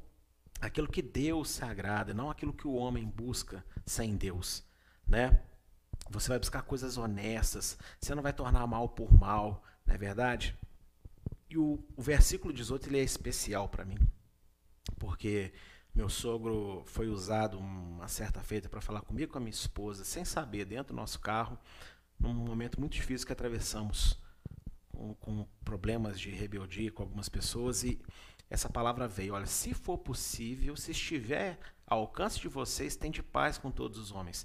[0.60, 4.64] Aquilo que Deus se agrada, não aquilo que o homem busca sem Deus,
[5.06, 5.42] né?
[6.10, 7.78] Você vai buscar coisas honestas.
[8.00, 10.56] Você não vai tornar mal por mal, não é verdade?
[11.54, 13.96] E o, o versículo 18 ele é especial para mim,
[14.98, 15.52] porque
[15.94, 20.24] meu sogro foi usado uma certa feita para falar comigo com a minha esposa, sem
[20.24, 21.56] saber, dentro do nosso carro,
[22.18, 24.18] num momento muito difícil que atravessamos,
[24.90, 28.02] com, com problemas de rebeldia com algumas pessoas, e
[28.50, 33.58] essa palavra veio: olha, se for possível, se estiver ao alcance de vocês, tende paz
[33.58, 34.44] com todos os homens.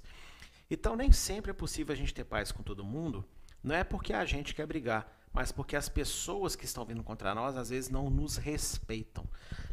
[0.70, 3.28] Então, nem sempre é possível a gente ter paz com todo mundo,
[3.64, 7.34] não é porque a gente quer brigar, mas porque as pessoas que estão vindo contra
[7.34, 9.24] nós às vezes não nos respeitam.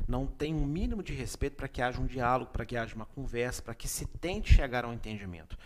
[0.07, 3.05] Não tem um mínimo de respeito para que haja um diálogo, para que haja uma
[3.05, 5.57] conversa, para que se tente chegar ao entendimento.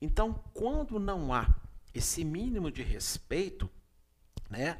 [0.00, 1.54] Então, quando não há
[1.92, 3.70] esse mínimo de respeito,
[4.48, 4.78] né,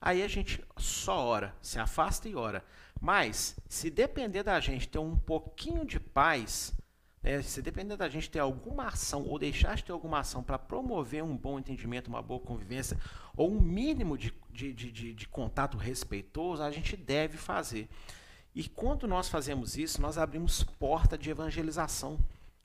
[0.00, 2.64] aí a gente só ora, se afasta e ora.
[3.00, 6.74] Mas, se depender da gente ter um pouquinho de paz,
[7.24, 10.58] né, se depender da gente ter alguma ação ou deixar de ter alguma ação para
[10.58, 12.98] promover um bom entendimento, uma boa convivência,
[13.34, 17.88] ou um mínimo de, de, de, de, contato respeitoso, a gente deve fazer.
[18.54, 22.18] E quando nós fazemos isso, nós abrimos porta de evangelização,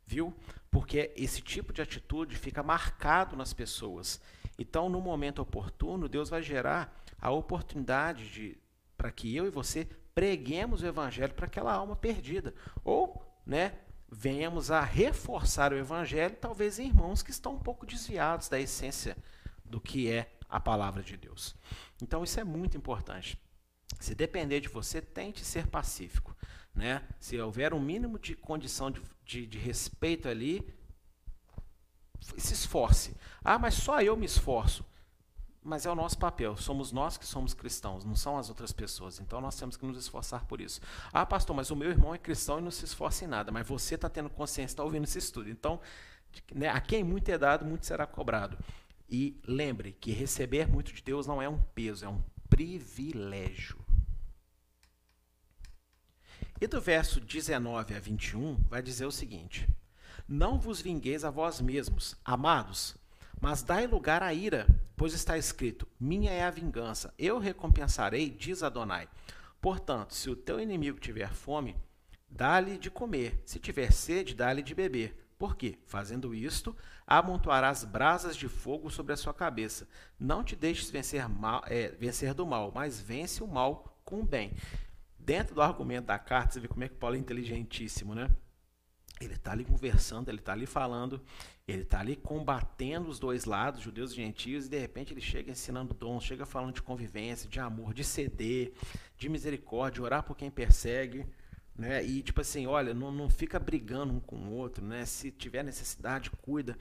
[0.05, 0.35] viu?
[0.69, 4.21] Porque esse tipo de atitude fica marcado nas pessoas.
[4.57, 8.57] Então, no momento oportuno, Deus vai gerar a oportunidade de
[8.97, 12.53] para que eu e você preguemos o evangelho para aquela alma perdida.
[12.83, 13.73] Ou, né,
[14.11, 19.15] venhamos a reforçar o evangelho, talvez em irmãos que estão um pouco desviados da essência
[19.63, 21.55] do que é a palavra de Deus.
[22.01, 23.39] Então isso é muito importante.
[23.99, 26.35] Se depender de você, tente ser pacífico.
[26.73, 27.03] Né?
[27.19, 30.67] Se houver um mínimo de condição de, de, de respeito ali,
[32.19, 33.15] se esforce.
[33.43, 34.85] Ah, mas só eu me esforço.
[35.61, 36.55] Mas é o nosso papel.
[36.55, 39.19] Somos nós que somos cristãos, não são as outras pessoas.
[39.19, 40.79] Então nós temos que nos esforçar por isso.
[41.11, 43.51] Ah, pastor, mas o meu irmão é cristão e não se esforça em nada.
[43.51, 45.49] Mas você está tendo consciência, está ouvindo esse estudo.
[45.49, 45.79] Então,
[46.53, 48.57] né, a quem muito é dado, muito será cobrado.
[49.09, 53.77] E lembre que receber muito de Deus não é um peso, é um privilégio.
[56.61, 59.67] E do verso 19 a 21 vai dizer o seguinte:
[60.27, 62.95] Não vos vingueis a vós mesmos, amados,
[63.41, 68.63] mas dai lugar à ira, pois está escrito: Minha é a vingança, eu recompensarei, diz
[68.63, 69.07] Adonai.
[69.61, 71.75] Portanto, se o teu inimigo tiver fome,
[72.29, 75.15] dá-lhe de comer, se tiver sede, dá-lhe de beber.
[75.37, 75.79] Por quê?
[75.85, 76.75] Fazendo isto,
[77.07, 79.87] amontoarás brasas de fogo sobre a sua cabeça.
[80.19, 84.25] Não te deixes vencer, mal, é, vencer do mal, mas vence o mal com o
[84.25, 84.51] bem.
[85.17, 88.29] Dentro do argumento da carta, você vê como é que Paulo é inteligentíssimo, né?
[89.19, 91.21] Ele está ali conversando, ele está ali falando,
[91.67, 95.51] ele está ali combatendo os dois lados, judeus e gentios, e de repente ele chega
[95.51, 98.71] ensinando dons, chega falando de convivência, de amor, de ceder,
[99.17, 101.25] de misericórdia, orar por quem persegue.
[101.75, 102.03] Né?
[102.03, 105.05] E tipo assim, olha, não, não fica brigando um com o outro, né?
[105.05, 106.77] Se tiver necessidade, cuida.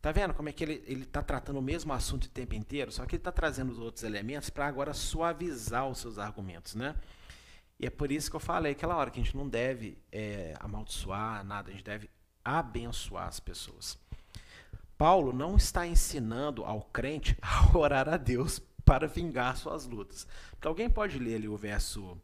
[0.00, 2.90] Tá vendo como é que ele ele está tratando o mesmo assunto o tempo inteiro,
[2.90, 6.94] só que ele está trazendo os outros elementos para agora suavizar os seus argumentos, né?
[7.78, 10.54] E é por isso que eu falei aquela hora que a gente não deve é,
[10.58, 12.10] amaldiçoar nada, a gente deve
[12.44, 13.98] abençoar as pessoas.
[14.96, 20.26] Paulo não está ensinando ao crente a orar a Deus para vingar suas lutas.
[20.50, 22.20] Porque alguém pode ler ali o verso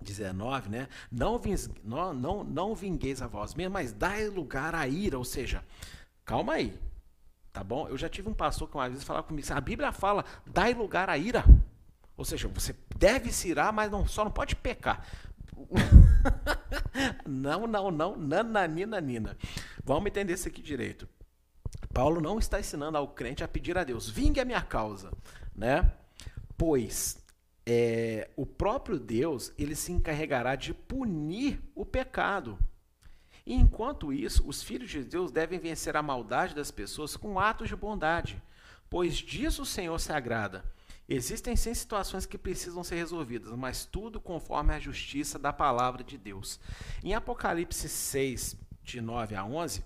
[0.00, 0.88] 19, né?
[1.10, 1.40] Não,
[1.84, 5.62] não, não, não vingueis a vós mesmo, mas dai lugar à ira, ou seja,
[6.24, 6.78] calma aí,
[7.52, 7.88] tá bom?
[7.88, 11.10] Eu já tive um pastor que uma vez falava comigo, a Bíblia fala, dai lugar
[11.10, 11.44] à ira.
[12.18, 15.06] Ou seja, você deve se irar, mas não, só não pode pecar.
[17.24, 19.38] não, não, não, nananina, nina.
[19.84, 21.08] Vamos entender isso aqui direito.
[21.94, 25.12] Paulo não está ensinando ao crente a pedir a Deus, vingue a minha causa,
[25.54, 25.92] né?
[26.56, 27.24] Pois
[27.64, 32.58] é, o próprio Deus ele se encarregará de punir o pecado.
[33.46, 37.68] E enquanto isso, os filhos de Deus devem vencer a maldade das pessoas com atos
[37.68, 38.42] de bondade,
[38.90, 40.64] pois disso o Senhor se agrada.
[41.08, 46.18] Existem sim situações que precisam ser resolvidas, mas tudo conforme a justiça da palavra de
[46.18, 46.60] Deus.
[47.02, 49.82] Em Apocalipse 6, de 9 a 11,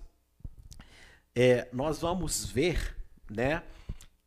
[1.33, 2.95] é, nós vamos ver
[3.29, 3.63] né,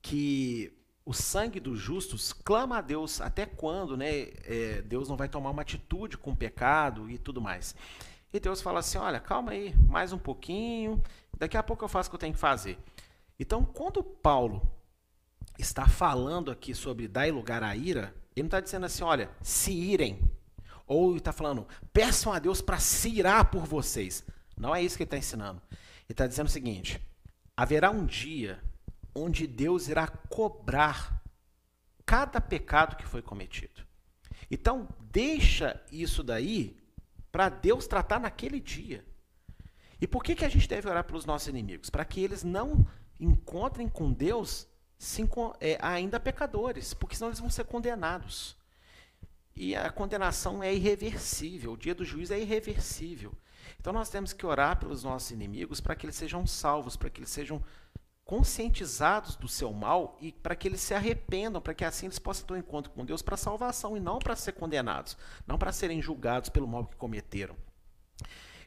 [0.01, 0.73] que
[1.05, 5.51] o sangue dos justos clama a Deus até quando né, é, Deus não vai tomar
[5.51, 7.75] uma atitude com o pecado e tudo mais.
[8.33, 11.03] E Deus fala assim: olha, calma aí, mais um pouquinho,
[11.39, 12.79] daqui a pouco eu faço o que eu tenho que fazer.
[13.39, 14.76] Então, quando Paulo
[15.59, 19.73] está falando aqui sobre dar lugar à ira, ele não está dizendo assim, olha, se
[19.73, 20.21] irem.
[20.87, 24.25] Ou está falando, peçam a Deus para se irar por vocês.
[24.57, 25.61] Não é isso que ele está ensinando.
[25.71, 25.79] Ele
[26.11, 27.01] está dizendo o seguinte:
[27.57, 28.63] haverá um dia
[29.15, 31.23] onde Deus irá cobrar
[32.05, 33.85] cada pecado que foi cometido.
[34.51, 36.77] Então, deixa isso daí
[37.33, 39.05] para Deus tratar naquele dia.
[40.01, 41.91] E por que, que a gente deve orar pelos nossos inimigos?
[41.91, 42.87] Para que eles não
[43.19, 44.69] encontrem com Deus
[45.61, 48.57] é, ainda pecadores, porque senão eles vão ser condenados.
[49.55, 53.33] E a condenação é irreversível, o dia do juízo é irreversível.
[53.81, 57.21] Então nós temos que orar pelos nossos inimigos para que eles sejam salvos, para que
[57.21, 57.63] eles sejam
[58.25, 62.47] conscientizados do seu mal e para que eles se arrependam, para que assim eles possam
[62.47, 65.17] ter um encontro com Deus para salvação e não para ser condenados,
[65.47, 67.57] não para serem julgados pelo mal que cometeram.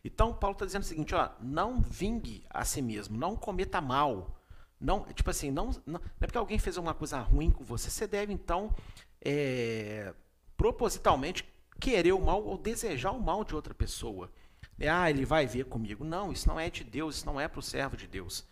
[0.04, 4.39] Então Paulo está dizendo o seguinte: ó, não vingue a si mesmo, não cometa mal,
[4.80, 7.90] não, tipo assim, não, não, não é porque alguém fez uma coisa ruim com você.
[7.90, 8.74] Você deve, então,
[9.22, 10.14] é,
[10.56, 11.44] propositalmente
[11.80, 14.32] querer o mal ou desejar o mal de outra pessoa.
[14.80, 16.06] É, ah, ele vai ver comigo.
[16.06, 18.46] Não, isso não é de Deus, isso não é para o servo de Deus.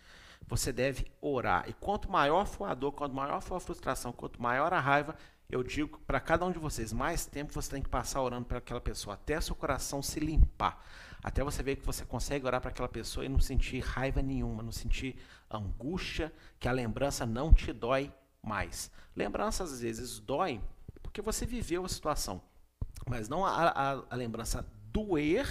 [0.46, 1.64] Você deve orar.
[1.68, 5.16] E quanto maior for a dor, quanto maior for a frustração, quanto maior a raiva,
[5.48, 8.58] eu digo para cada um de vocês, mais tempo você tem que passar orando para
[8.58, 10.84] aquela pessoa, até seu coração se limpar.
[11.22, 14.62] Até você ver que você consegue orar para aquela pessoa e não sentir raiva nenhuma,
[14.62, 15.16] não sentir
[15.50, 18.90] angústia, que a lembrança não te dói mais.
[19.14, 20.62] Lembranças às vezes doem
[21.02, 22.42] porque você viveu a situação,
[23.06, 25.46] mas não a, a, a lembrança doer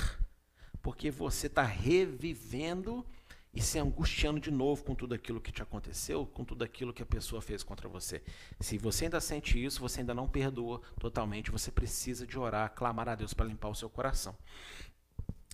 [0.81, 3.05] porque você está revivendo
[3.53, 7.01] e se angustiando de novo com tudo aquilo que te aconteceu, com tudo aquilo que
[7.01, 8.21] a pessoa fez contra você.
[8.59, 13.09] Se você ainda sente isso, você ainda não perdoa totalmente, você precisa de orar, clamar
[13.09, 14.35] a Deus para limpar o seu coração.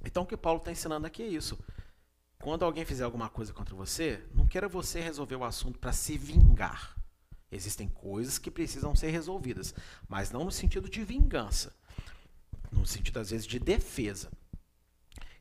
[0.04, 1.58] Então o que Paulo está ensinando aqui é isso.
[2.44, 6.18] Quando alguém fizer alguma coisa contra você, não queira você resolver o assunto para se
[6.18, 6.94] vingar.
[7.50, 9.74] Existem coisas que precisam ser resolvidas,
[10.10, 11.74] mas não no sentido de vingança,
[12.70, 14.30] no sentido às vezes de defesa.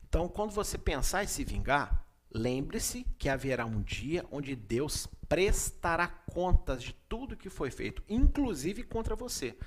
[0.07, 6.07] Então, quando você pensar em se vingar, lembre-se que haverá um dia onde Deus prestará
[6.07, 9.57] contas de tudo que foi feito, inclusive contra você.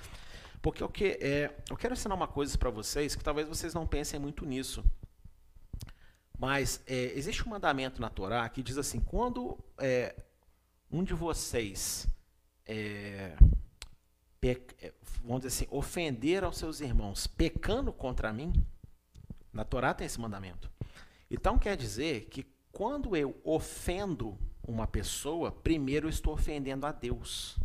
[0.59, 3.85] Porque o que é, eu quero ensinar uma coisa para vocês que talvez vocês não
[3.85, 4.83] pensem muito nisso.
[6.37, 10.15] Mas é, existe um mandamento na Torá que diz assim: quando é,
[10.91, 12.07] um de vocês
[12.65, 13.35] é,
[14.41, 18.53] é, vamos dizer assim, ofender aos seus irmãos pecando contra mim,
[19.51, 20.69] na Torá tem esse mandamento.
[21.29, 27.57] Então quer dizer que quando eu ofendo uma pessoa, primeiro eu estou ofendendo a Deus.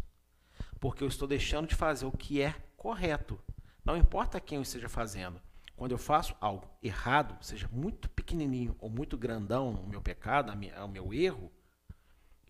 [0.81, 3.39] Porque eu estou deixando de fazer o que é correto.
[3.85, 5.41] Não importa quem eu esteja fazendo.
[5.83, 10.87] Quando eu faço algo errado, seja muito pequenininho ou muito grandão o meu pecado, o
[10.87, 11.51] meu erro,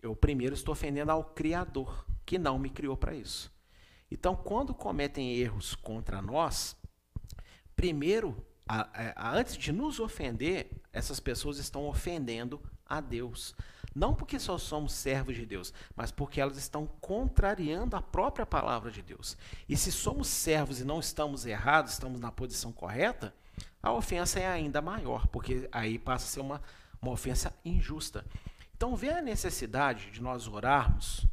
[0.03, 3.51] eu primeiro estou ofendendo ao Criador, que não me criou para isso.
[4.11, 6.77] Então, quando cometem erros contra nós,
[7.75, 13.55] primeiro, a, a, antes de nos ofender, essas pessoas estão ofendendo a Deus.
[13.95, 18.89] Não porque só somos servos de Deus, mas porque elas estão contrariando a própria palavra
[18.89, 19.37] de Deus.
[19.69, 23.33] E se somos servos e não estamos errados, estamos na posição correta,
[23.81, 26.61] a ofensa é ainda maior, porque aí passa a ser uma,
[27.01, 28.25] uma ofensa injusta.
[28.75, 31.27] Então, vê a necessidade de nós orarmos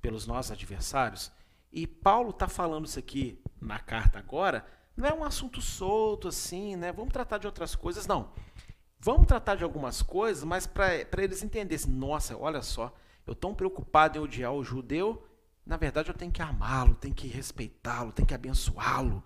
[0.00, 1.30] pelos nossos adversários,
[1.72, 4.64] e Paulo está falando isso aqui na carta agora,
[4.96, 6.90] não é um assunto solto assim, né?
[6.90, 8.32] Vamos tratar de outras coisas, não.
[9.00, 12.92] Vamos tratar de algumas coisas, mas para eles entenderem, nossa, olha só,
[13.26, 15.24] eu tão preocupado em odiar o judeu,
[15.64, 19.22] na verdade eu tenho que amá-lo, tenho que respeitá-lo, tenho que abençoá-lo,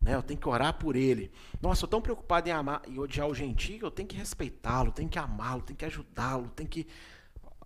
[0.00, 0.14] né?
[0.14, 1.32] eu tenho que orar por ele.
[1.60, 5.08] Nossa, eu tão preocupado em amar e odiar o gentio, eu tenho que respeitá-lo, tenho
[5.08, 6.86] que amá-lo, tenho que ajudá-lo, tenho que.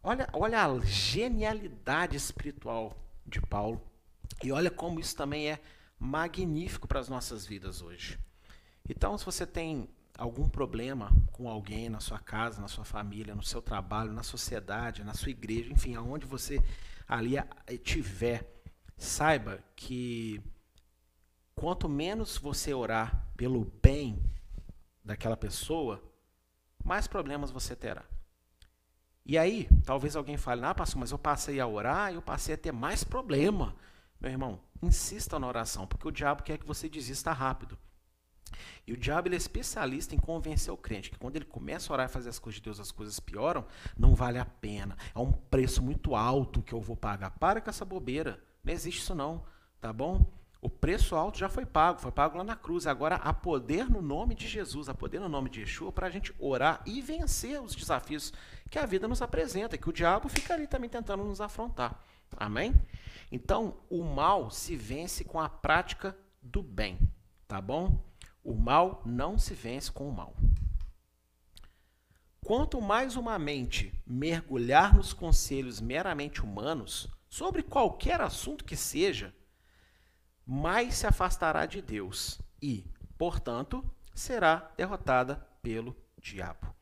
[0.01, 2.97] Olha, olha a genialidade espiritual
[3.27, 3.83] de Paulo.
[4.45, 5.61] E olha como isso também é
[5.99, 8.19] magnífico para as nossas vidas hoje.
[8.89, 9.89] Então, se você tem
[10.19, 15.05] algum problema com alguém na sua casa, na sua família, no seu trabalho, na sociedade,
[15.05, 16.61] na sua igreja, enfim, aonde você
[17.07, 17.37] ali
[17.85, 18.61] tiver,
[18.97, 20.43] saiba que
[21.55, 24.21] quanto menos você orar pelo bem
[25.05, 26.03] daquela pessoa,
[26.85, 28.05] mais problemas você terá.
[29.25, 32.55] E aí, talvez alguém fale, ah, pastor, mas eu passei a orar e eu passei
[32.55, 33.77] a ter mais problema.
[34.21, 37.79] Meu irmão, insista na oração, porque o diabo quer que você desista rápido.
[38.87, 42.07] E o diabo é especialista em convencer o crente que quando ele começa a orar
[42.07, 43.65] e fazer as coisas de Deus, as coisas pioram,
[43.97, 44.97] não vale a pena.
[45.15, 47.31] É um preço muito alto que eu vou pagar.
[47.31, 48.43] Para com essa bobeira.
[48.65, 49.45] Não existe isso não,
[49.81, 50.27] tá bom?
[50.61, 52.87] O preço alto já foi pago, foi pago lá na cruz.
[52.87, 56.11] Agora há poder no nome de Jesus, há poder no nome de Yeshua para a
[56.11, 58.33] gente orar e vencer os desafios
[58.69, 62.03] que a vida nos apresenta, que o diabo fica ali também tentando nos afrontar.
[62.37, 62.75] Amém?
[63.31, 66.99] Então, o mal se vence com a prática do bem,
[67.47, 68.03] tá bom?
[68.49, 70.35] O mal não se vence com o mal.
[72.43, 79.35] Quanto mais uma mente mergulhar nos conselhos meramente humanos, sobre qualquer assunto que seja,
[80.47, 83.85] mais se afastará de Deus e, portanto,
[84.15, 86.75] será derrotada pelo diabo.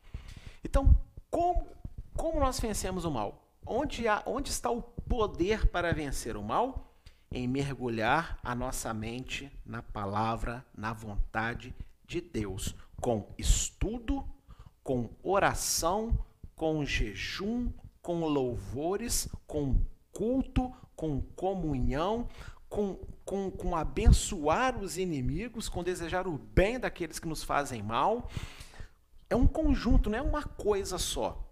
[0.63, 0.97] Então,
[1.29, 1.67] como,
[2.15, 3.45] como nós vencemos o mal?
[3.65, 6.86] Onde, há, onde está o poder para vencer o mal?
[7.31, 11.75] Em mergulhar a nossa mente na palavra, na vontade
[12.05, 14.25] de Deus, com estudo,
[14.83, 16.25] com oração,
[16.55, 17.71] com jejum,
[18.01, 22.27] com louvores, com culto, com comunhão,
[22.69, 28.29] com, com, com abençoar os inimigos, com desejar o bem daqueles que nos fazem mal.
[29.29, 31.45] É um conjunto, não é uma coisa só.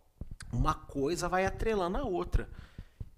[0.52, 2.50] Uma coisa vai atrelando a outra.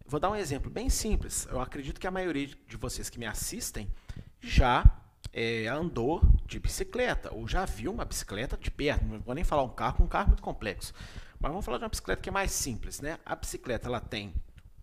[0.08, 1.46] Vou dar um exemplo bem simples.
[1.52, 3.92] Eu acredito que a maioria de vocês que me assistem
[4.40, 4.86] já
[5.34, 9.04] é, andou de bicicleta ou já viu uma bicicleta de perto.
[9.04, 10.94] Não vou nem falar um carro, um carro é muito complexo.
[11.38, 13.20] Mas vamos falar de uma bicicleta que é mais simples, né?
[13.26, 14.34] A bicicleta ela tem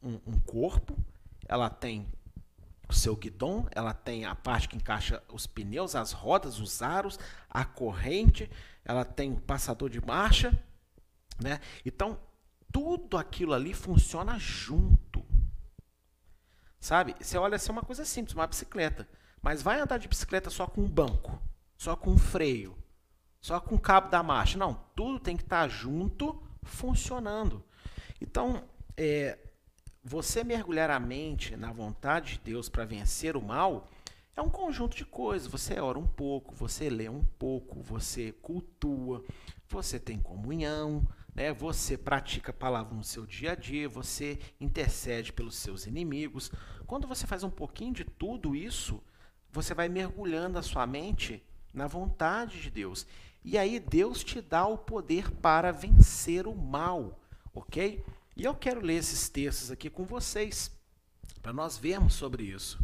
[0.03, 0.95] um, um corpo,
[1.49, 2.07] ela tem
[2.87, 7.19] o seu guidão, ela tem a parte que encaixa os pneus, as rodas, os aros,
[7.49, 8.51] a corrente,
[8.85, 10.53] ela tem o passador de marcha,
[11.43, 11.61] né?
[11.83, 12.19] Então
[12.75, 15.25] tudo aquilo ali funciona junto.
[16.81, 17.15] Sabe?
[17.21, 19.09] Você olha assim, uma coisa simples, uma bicicleta.
[19.41, 21.41] Mas vai andar de bicicleta só com um banco,
[21.79, 22.77] só com um freio,
[23.41, 24.59] só com o cabo da marcha.
[24.59, 27.65] Não, tudo tem que estar junto, funcionando.
[28.21, 28.65] Então,
[28.97, 29.39] é,
[30.03, 33.89] você mergulhar a mente na vontade de Deus para vencer o mal
[34.35, 35.47] é um conjunto de coisas.
[35.47, 39.23] Você ora um pouco, você lê um pouco, você cultua,
[39.69, 41.53] você tem comunhão, né?
[41.53, 46.51] Você pratica a palavra no seu dia a dia, você intercede pelos seus inimigos.
[46.87, 49.03] Quando você faz um pouquinho de tudo isso,
[49.51, 53.07] você vai mergulhando a sua mente na vontade de Deus.
[53.43, 57.21] E aí Deus te dá o poder para vencer o mal,
[57.53, 58.05] ok?
[58.37, 60.71] E eu quero ler esses textos aqui com vocês,
[61.43, 62.83] para nós vermos sobre isso.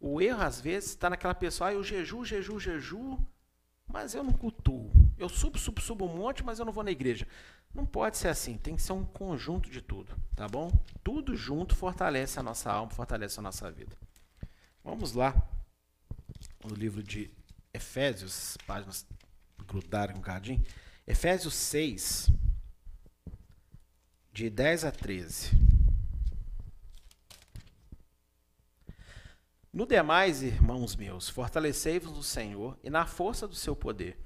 [0.00, 3.24] O erro, às vezes, está naquela pessoa, ah, eu jeju, jeju, jeju,
[3.92, 4.90] mas eu não cultuo.
[5.18, 7.28] Eu subo, subo, subo um monte, mas eu não vou na igreja.
[7.74, 10.70] Não pode ser assim, tem que ser um conjunto de tudo, tá bom?
[11.04, 13.96] Tudo junto fortalece a nossa alma, fortalece a nossa vida.
[14.82, 15.34] Vamos lá,
[16.64, 17.30] no livro de
[17.72, 19.06] Efésios, páginas
[19.66, 20.62] grudaram um bocadinho.
[21.06, 22.30] Efésios 6,
[24.32, 25.50] de 10 a 13.
[29.72, 34.18] No demais, irmãos meus, fortalecei-vos no Senhor e na força do seu poder.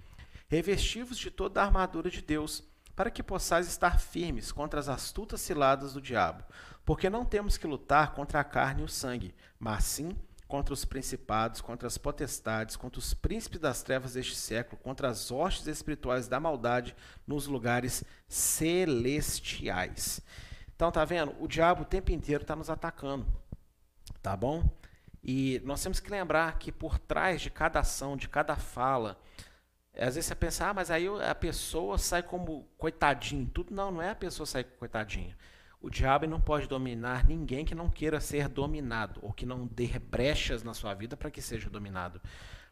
[0.48, 2.64] Revesti-vos de toda a armadura de Deus,
[2.96, 6.42] para que possais estar firmes contra as astutas ciladas do diabo.
[6.84, 10.16] Porque não temos que lutar contra a carne e o sangue, mas sim
[10.48, 15.30] contra os principados, contra as potestades, contra os príncipes das trevas deste século, contra as
[15.30, 20.20] hostes espirituais da maldade nos lugares celestiais.
[20.74, 21.36] Então, tá vendo?
[21.40, 23.24] O diabo o tempo inteiro está nos atacando.
[24.20, 24.68] Tá bom?
[25.28, 29.18] E nós temos que lembrar que por trás de cada ação, de cada fala,
[29.92, 33.74] às vezes você pensa, ah, mas aí a pessoa sai como coitadinho, tudo.
[33.74, 35.36] Não, não é a pessoa sair coitadinha.
[35.80, 39.98] O diabo não pode dominar ninguém que não queira ser dominado, ou que não dê
[39.98, 42.20] brechas na sua vida para que seja dominado.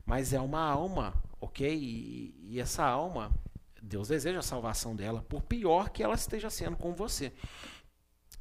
[0.07, 1.77] Mas é uma alma, ok?
[1.77, 3.33] E, e essa alma,
[3.83, 7.33] Deus deseja a salvação dela, por pior que ela esteja sendo com você.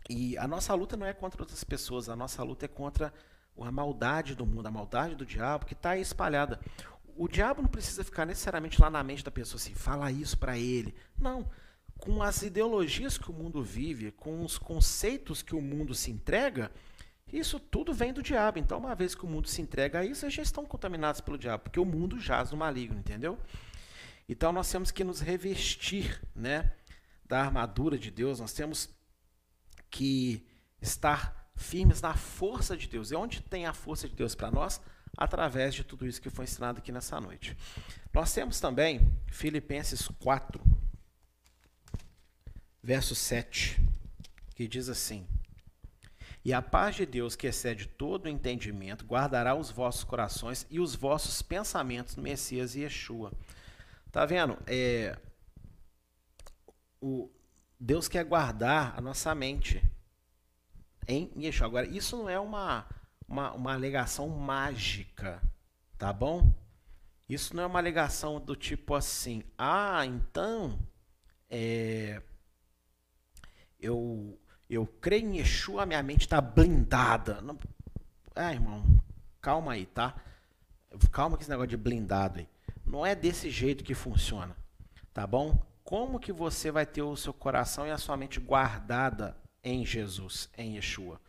[0.08, 3.12] E a nossa luta não é contra outras pessoas, a nossa luta é contra
[3.58, 6.60] a maldade do mundo, a maldade do diabo que está espalhada.
[7.16, 10.58] O diabo não precisa ficar necessariamente lá na mente da pessoa assim, fala isso para
[10.58, 10.96] ele.
[11.20, 11.50] Não.
[11.98, 16.72] Com as ideologias que o mundo vive, com os conceitos que o mundo se entrega,
[17.32, 18.60] isso tudo vem do diabo.
[18.60, 21.38] Então, uma vez que o mundo se entrega a isso, eles já estão contaminados pelo
[21.38, 23.40] diabo, porque o mundo jaz no maligno, entendeu?
[24.28, 26.74] Então, nós temos que nos revestir né,
[27.26, 28.90] da armadura de Deus, nós temos
[29.90, 30.46] que
[30.82, 33.12] estar firmes na força de Deus.
[33.12, 34.82] E onde tem a força de Deus para nós?
[35.16, 37.56] Através de tudo isso que foi ensinado aqui nessa noite.
[38.14, 40.62] Nós temos também Filipenses 4,
[42.82, 43.80] verso 7,
[44.56, 45.28] que diz assim:
[46.44, 50.80] E a paz de Deus, que excede todo o entendimento, guardará os vossos corações e
[50.80, 53.32] os vossos pensamentos no Messias e Yeshua.
[54.12, 54.58] Tá vendo?
[54.66, 55.18] É,
[57.00, 57.30] o,
[57.80, 59.84] Deus quer guardar a nossa mente
[61.08, 61.68] em Yeshua.
[61.68, 62.86] Agora, isso não é uma,
[63.28, 65.42] uma, uma alegação mágica,
[65.98, 66.54] tá bom?
[67.28, 70.78] Isso não é uma alegação do tipo assim, ah, então
[71.50, 72.22] é,
[73.80, 74.40] eu,
[74.70, 77.42] eu creio em Yeshua, minha mente está blindada.
[77.42, 77.58] Não,
[78.36, 78.84] ah, irmão,
[79.42, 80.16] calma aí, tá?
[81.12, 82.50] Calma com esse negócio de blindado aí.
[82.86, 84.56] Não é desse jeito que funciona,
[85.14, 85.66] tá bom?
[85.84, 90.50] Como que você vai ter o seu coração e a sua mente guardada em Jesus,
[90.58, 91.20] em Yeshua.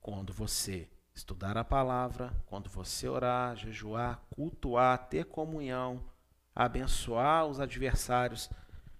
[0.00, 6.04] Quando você estudar a palavra, quando você orar, jejuar, cultuar, ter comunhão,
[6.54, 8.50] abençoar os adversários,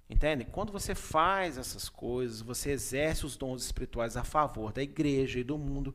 [0.09, 0.45] entende?
[0.45, 5.45] Quando você faz essas coisas, você exerce os dons espirituais a favor da igreja e
[5.45, 5.95] do mundo.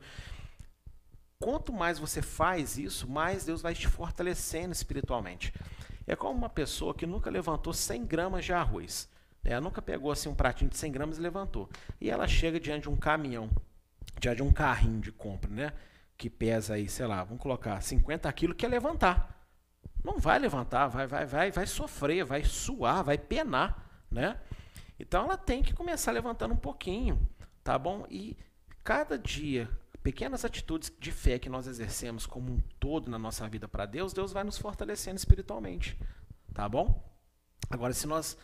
[1.38, 5.54] Quanto mais você faz isso, mais Deus vai te fortalecendo espiritualmente.
[6.06, 9.08] É como uma pessoa que nunca levantou 100 gramas de arroz.
[9.42, 9.52] Né?
[9.52, 11.68] Ela nunca pegou assim um pratinho de 100 gramas e levantou.
[12.00, 13.50] E ela chega diante de um caminhão,
[14.18, 15.72] diante de um carrinho de compra, né?
[16.16, 19.40] Que pesa aí, sei lá, vamos colocar 50 quilos, quer levantar.
[20.04, 24.38] Não vai levantar, vai, vai, vai, vai sofrer, vai suar, vai penar, né?
[24.98, 27.26] Então ela tem que começar levantando um pouquinho,
[27.64, 28.06] tá bom?
[28.10, 28.36] E
[28.84, 29.68] cada dia,
[30.02, 34.12] pequenas atitudes de fé que nós exercemos como um todo na nossa vida para Deus,
[34.12, 35.98] Deus vai nos fortalecendo espiritualmente,
[36.52, 37.02] tá bom?
[37.70, 38.36] Agora, se nós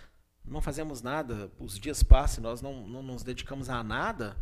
[0.47, 4.37] não fazemos nada, os dias passam, nós não, não nos dedicamos a nada,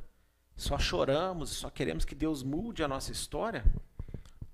[0.56, 3.64] só choramos, só queremos que Deus mude a nossa história,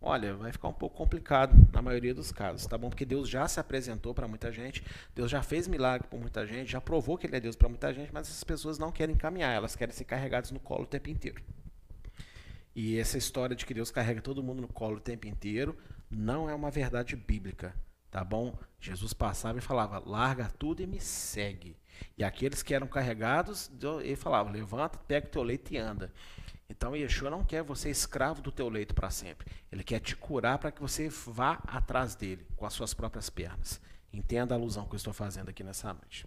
[0.00, 2.88] olha, vai ficar um pouco complicado na maioria dos casos, tá bom?
[2.88, 4.84] Porque Deus já se apresentou para muita gente,
[5.14, 7.92] Deus já fez milagre para muita gente, já provou que Ele é Deus para muita
[7.92, 11.10] gente, mas essas pessoas não querem caminhar, elas querem ser carregadas no colo o tempo
[11.10, 11.42] inteiro.
[12.74, 15.76] E essa história de que Deus carrega todo mundo no colo o tempo inteiro
[16.08, 17.74] não é uma verdade bíblica.
[18.10, 18.58] Tá bom?
[18.80, 21.76] Jesus passava e falava: larga tudo e me segue.
[22.16, 23.70] E aqueles que eram carregados,
[24.02, 26.12] ele falava: levanta, pega o teu leito e anda.
[26.68, 29.46] Então Yeshua não quer você escravo do teu leito para sempre.
[29.70, 33.80] Ele quer te curar para que você vá atrás dele com as suas próprias pernas.
[34.12, 36.26] Entenda a alusão que eu estou fazendo aqui nessa noite.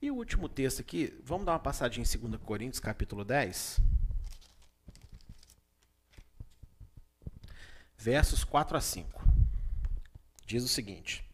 [0.00, 3.80] E o último texto aqui, vamos dar uma passadinha em 2 Coríntios, capítulo 10.
[7.96, 9.33] Versos 4 a 5.
[10.46, 11.24] Diz o seguinte: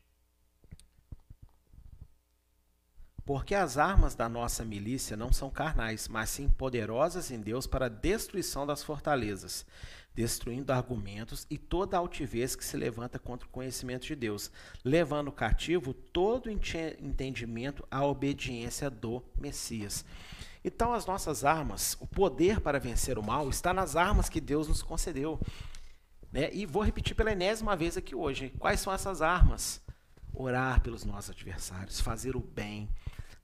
[3.25, 7.87] Porque as armas da nossa milícia não são carnais, mas sim poderosas em Deus para
[7.87, 9.67] a destruição das fortalezas,
[10.15, 14.51] destruindo argumentos e toda altivez que se levanta contra o conhecimento de Deus,
[14.85, 20.05] levando cativo todo entendimento à obediência do Messias.
[20.65, 24.69] Então, as nossas armas, o poder para vencer o mal, está nas armas que Deus
[24.69, 25.41] nos concedeu.
[26.33, 26.53] Né?
[26.53, 28.51] E vou repetir pela enésima vez aqui hoje.
[28.59, 29.83] Quais são essas armas?
[30.33, 32.89] Orar pelos nossos adversários, fazer o bem,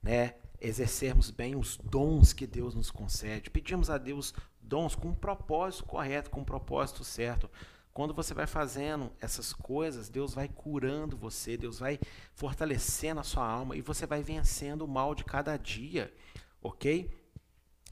[0.01, 3.49] né, exercermos bem os dons que Deus nos concede.
[3.49, 7.49] Pedimos a Deus dons com um propósito correto, com um propósito certo.
[7.93, 11.99] Quando você vai fazendo essas coisas, Deus vai curando você, Deus vai
[12.33, 16.13] fortalecendo a sua alma e você vai vencendo o mal de cada dia,
[16.61, 17.11] ok?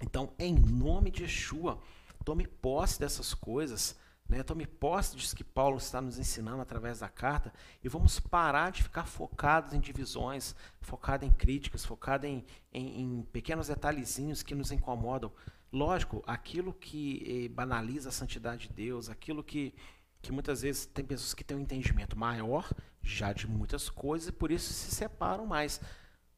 [0.02, 1.80] Então, em nome de Yeshua,
[2.24, 3.96] tome posse dessas coisas,
[4.28, 4.42] né?
[4.44, 7.54] Tome posse disso que Paulo está nos ensinando através da carta
[7.84, 13.24] e vamos parar de ficar focados em divisões, focados em críticas, focados em, em, em,
[13.32, 15.32] pequenos detalhezinhos que nos incomodam.
[15.72, 19.76] Lógico, aquilo que eh, banaliza a santidade de Deus, aquilo que,
[20.22, 22.68] que muitas vezes tem pessoas que têm um entendimento maior
[23.04, 25.80] já de muitas coisas e por isso se separam mais.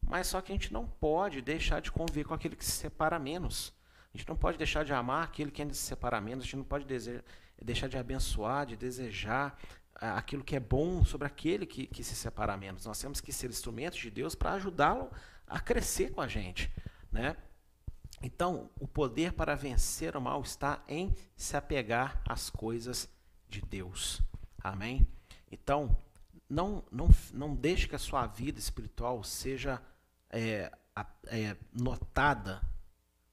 [0.02, 3.20] Mas só que a gente não pode deixar de conviver com aquele que se separa
[3.20, 3.74] menos.
[4.14, 6.58] A gente não pode deixar de amar aquele que ainda se separa menos, a gente
[6.58, 7.24] não pode desejar
[7.64, 9.58] deixar de abençoar, de desejar
[9.96, 12.86] ah, aquilo que é bom sobre aquele que, que se separa menos.
[12.86, 15.12] Nós temos que ser instrumentos de Deus para ajudá-lo
[15.48, 16.72] a crescer com a gente,
[17.12, 17.36] né?
[18.22, 23.08] Então, o poder para vencer o mal está em se apegar às coisas
[23.48, 24.22] de Deus.
[24.64, 25.08] Amém?
[25.52, 25.96] Então,
[26.50, 29.82] não, não, não deixe que a sua vida espiritual seja
[30.30, 30.72] é,
[31.28, 32.62] é, notada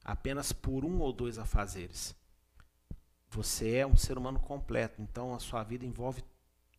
[0.05, 2.15] apenas por um ou dois afazeres.
[3.35, 6.23] Você é um ser humano completo, então a sua vida envolve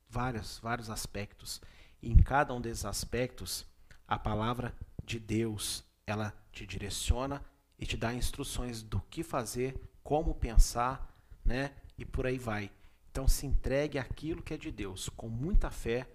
[0.09, 1.61] vários, vários aspectos.
[2.01, 3.65] E em cada um desses aspectos,
[4.07, 7.43] a palavra de Deus, ela te direciona
[7.77, 11.73] e te dá instruções do que fazer, como pensar, né?
[11.97, 12.71] E por aí vai.
[13.11, 16.07] Então se entregue àquilo que é de Deus, com muita fé,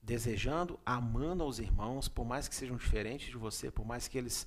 [0.00, 4.46] desejando, amando aos irmãos, por mais que sejam diferentes de você, por mais que eles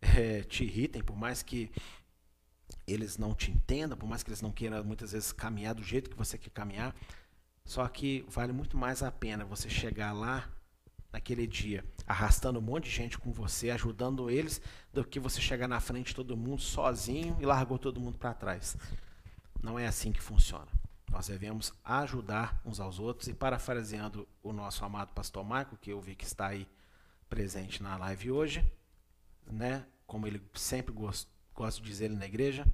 [0.00, 1.72] é, te irritem, por mais que
[2.86, 6.08] eles não te entendam, por mais que eles não queiram muitas vezes caminhar do jeito
[6.08, 6.94] que você quer caminhar.
[7.64, 10.48] Só que vale muito mais a pena você chegar lá
[11.12, 14.60] naquele dia, arrastando um monte de gente com você, ajudando eles,
[14.92, 18.34] do que você chegar na frente de todo mundo sozinho e largou todo mundo para
[18.34, 18.76] trás.
[19.62, 20.68] Não é assim que funciona.
[21.10, 26.00] Nós devemos ajudar uns aos outros e parafraseando o nosso amado pastor Marco, que eu
[26.00, 26.68] vi que está aí
[27.28, 28.72] presente na live hoje,
[29.50, 29.86] né?
[30.06, 32.66] Como ele sempre gostou gosto de dizer ele na igreja,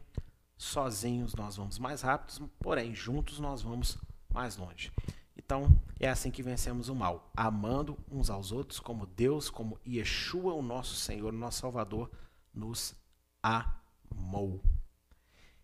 [0.57, 3.97] sozinhos nós vamos mais rápidos, porém juntos nós vamos
[4.29, 4.93] mais longe.
[5.37, 5.69] Então,
[5.99, 10.63] é assim que vencemos o mal, amando uns aos outros como Deus, como Yeshua, o
[10.63, 12.11] nosso Senhor, o nosso Salvador,
[12.53, 12.95] nos
[13.43, 14.61] amou.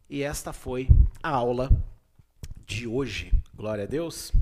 [0.08, 0.88] E esta foi
[1.22, 1.70] a aula
[2.64, 3.32] de hoje.
[3.54, 4.32] Glória a Deus.